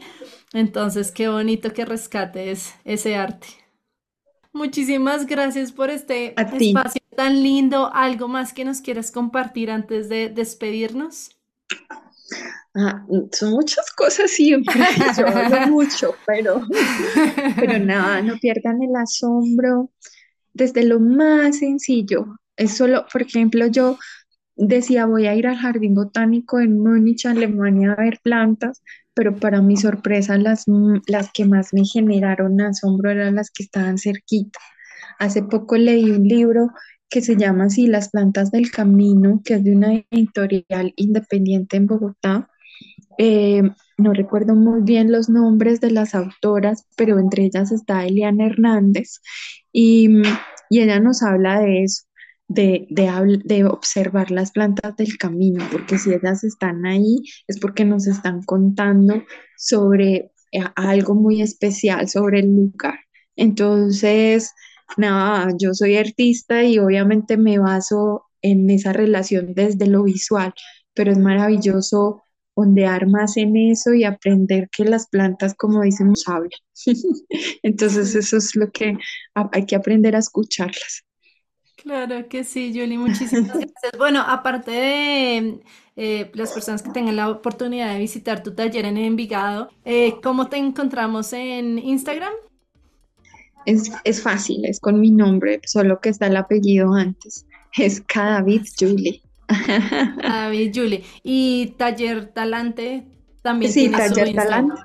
[0.54, 3.48] Entonces, qué bonito que rescates ese arte.
[4.52, 7.92] Muchísimas gracias por este espacio tan lindo.
[7.94, 11.30] ¿Algo más que nos quieras compartir antes de despedirnos?
[12.76, 14.74] Ah, son muchas cosas siempre,
[15.18, 16.62] yo hablo mucho, pero,
[17.56, 19.90] pero nada, no pierdan el asombro
[20.54, 22.38] desde lo más sencillo.
[22.56, 23.98] Es solo, por ejemplo, yo
[24.60, 28.84] decía voy a ir al jardín botánico en Múnich, Alemania, a ver plantas,
[29.14, 30.66] pero para mi sorpresa las,
[31.08, 34.60] las que más me generaron asombro eran las que estaban cerquita.
[35.18, 36.72] Hace poco leí un libro
[37.10, 41.88] que se llama así Las plantas del camino, que es de una editorial independiente en
[41.88, 42.50] Bogotá.
[43.18, 43.64] Eh,
[43.98, 49.20] no recuerdo muy bien los nombres de las autoras, pero entre ellas está Eliana Hernández
[49.74, 50.22] y,
[50.70, 52.04] y ella nos habla de eso,
[52.50, 58.08] de, de, observar las plantas del camino, porque si ellas están ahí es porque nos
[58.08, 59.24] están contando
[59.56, 63.00] sobre eh, algo muy especial, sobre el lugar.
[63.36, 64.52] Entonces,
[64.98, 70.54] nada, yo soy artista y obviamente me baso en esa relación desde lo visual,
[70.94, 72.24] pero es maravilloso
[72.56, 76.50] ondear más en eso y aprender que las plantas, como dicen, hablan.
[77.64, 78.98] Entonces, eso es lo que
[79.36, 81.04] hay que aprender a escucharlas.
[81.84, 83.94] Claro que sí, Julie, muchísimas gracias.
[83.98, 85.60] Bueno, aparte de
[85.96, 90.48] eh, las personas que tengan la oportunidad de visitar tu taller en Envigado, eh, ¿cómo
[90.48, 92.34] te encontramos en Instagram?
[93.66, 97.46] Es, es fácil, es con mi nombre, solo que está el apellido antes.
[97.78, 99.22] Es Cadavid Julie.
[100.24, 101.04] David Julie.
[101.24, 103.06] ¿Y Taller Talante
[103.42, 103.72] también?
[103.72, 104.36] Sí, tiene Taller?
[104.36, 104.82] Talante.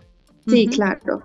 [0.47, 1.23] Sí, claro.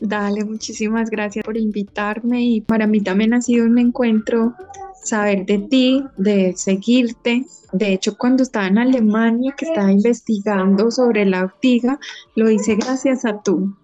[0.00, 4.54] Dale, muchísimas gracias por invitarme y para mí también ha sido un encuentro
[5.02, 7.46] saber de ti, de seguirte.
[7.72, 11.98] De hecho, cuando estaba en Alemania, que estaba investigando sobre la ortiga,
[12.34, 13.74] lo hice gracias a tu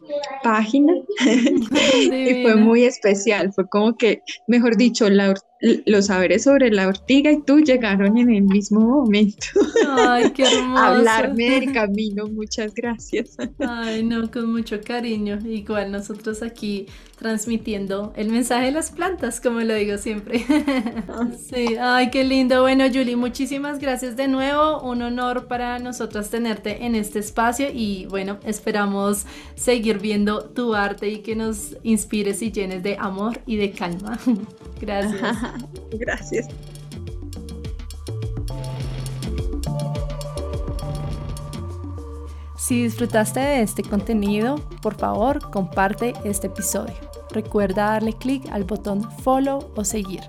[0.43, 0.93] página
[1.25, 3.53] y fue muy especial.
[3.53, 5.35] Fue como que, mejor dicho, la
[5.87, 9.47] los saberes sobre la ortiga y tú llegaron en el mismo momento
[9.89, 10.83] Ay, qué hermoso.
[10.83, 12.27] a hablarme del camino.
[12.27, 13.37] Muchas gracias.
[13.61, 15.39] Ay, no, con mucho cariño.
[15.47, 16.87] Igual nosotros aquí
[17.17, 20.45] transmitiendo el mensaje de las plantas, como lo digo siempre.
[21.49, 22.63] Sí, ay, qué lindo.
[22.63, 24.81] Bueno, Julie, muchísimas gracias de nuevo.
[24.83, 29.25] Un honor para nosotros tenerte en este espacio y bueno, esperamos
[29.55, 34.19] seguir viendo tu arte y que nos inspires y llenes de amor y de calma.
[34.81, 35.39] Gracias.
[35.93, 36.49] Gracias.
[42.57, 46.95] Si disfrutaste de este contenido, por favor comparte este episodio.
[47.31, 50.21] Recuerda darle clic al botón follow o seguir.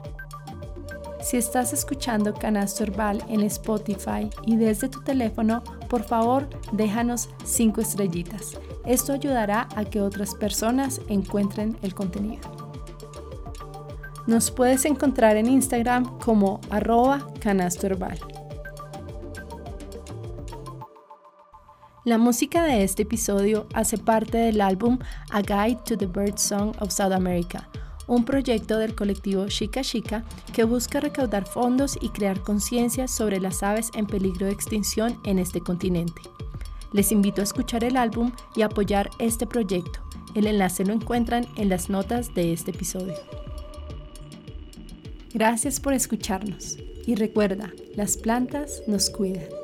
[1.22, 7.80] Si estás escuchando Canasto Herbal en Spotify y desde tu teléfono, por favor déjanos 5
[7.82, 8.58] estrellitas.
[8.86, 12.64] Esto ayudará a que otras personas encuentren el contenido.
[14.28, 17.90] Nos puedes encontrar en Instagram como arroba canasto.
[22.06, 26.74] La música de este episodio hace parte del álbum A Guide to the Bird Song
[26.80, 27.70] of South America,
[28.08, 33.64] un proyecto del colectivo Chica Chica que busca recaudar fondos y crear conciencia sobre las
[33.64, 36.22] aves en peligro de extinción en este continente.
[36.94, 40.00] Les invito a escuchar el álbum y apoyar este proyecto.
[40.36, 43.16] El enlace lo encuentran en las notas de este episodio.
[45.34, 46.78] Gracias por escucharnos
[47.08, 49.63] y recuerda, las plantas nos cuidan.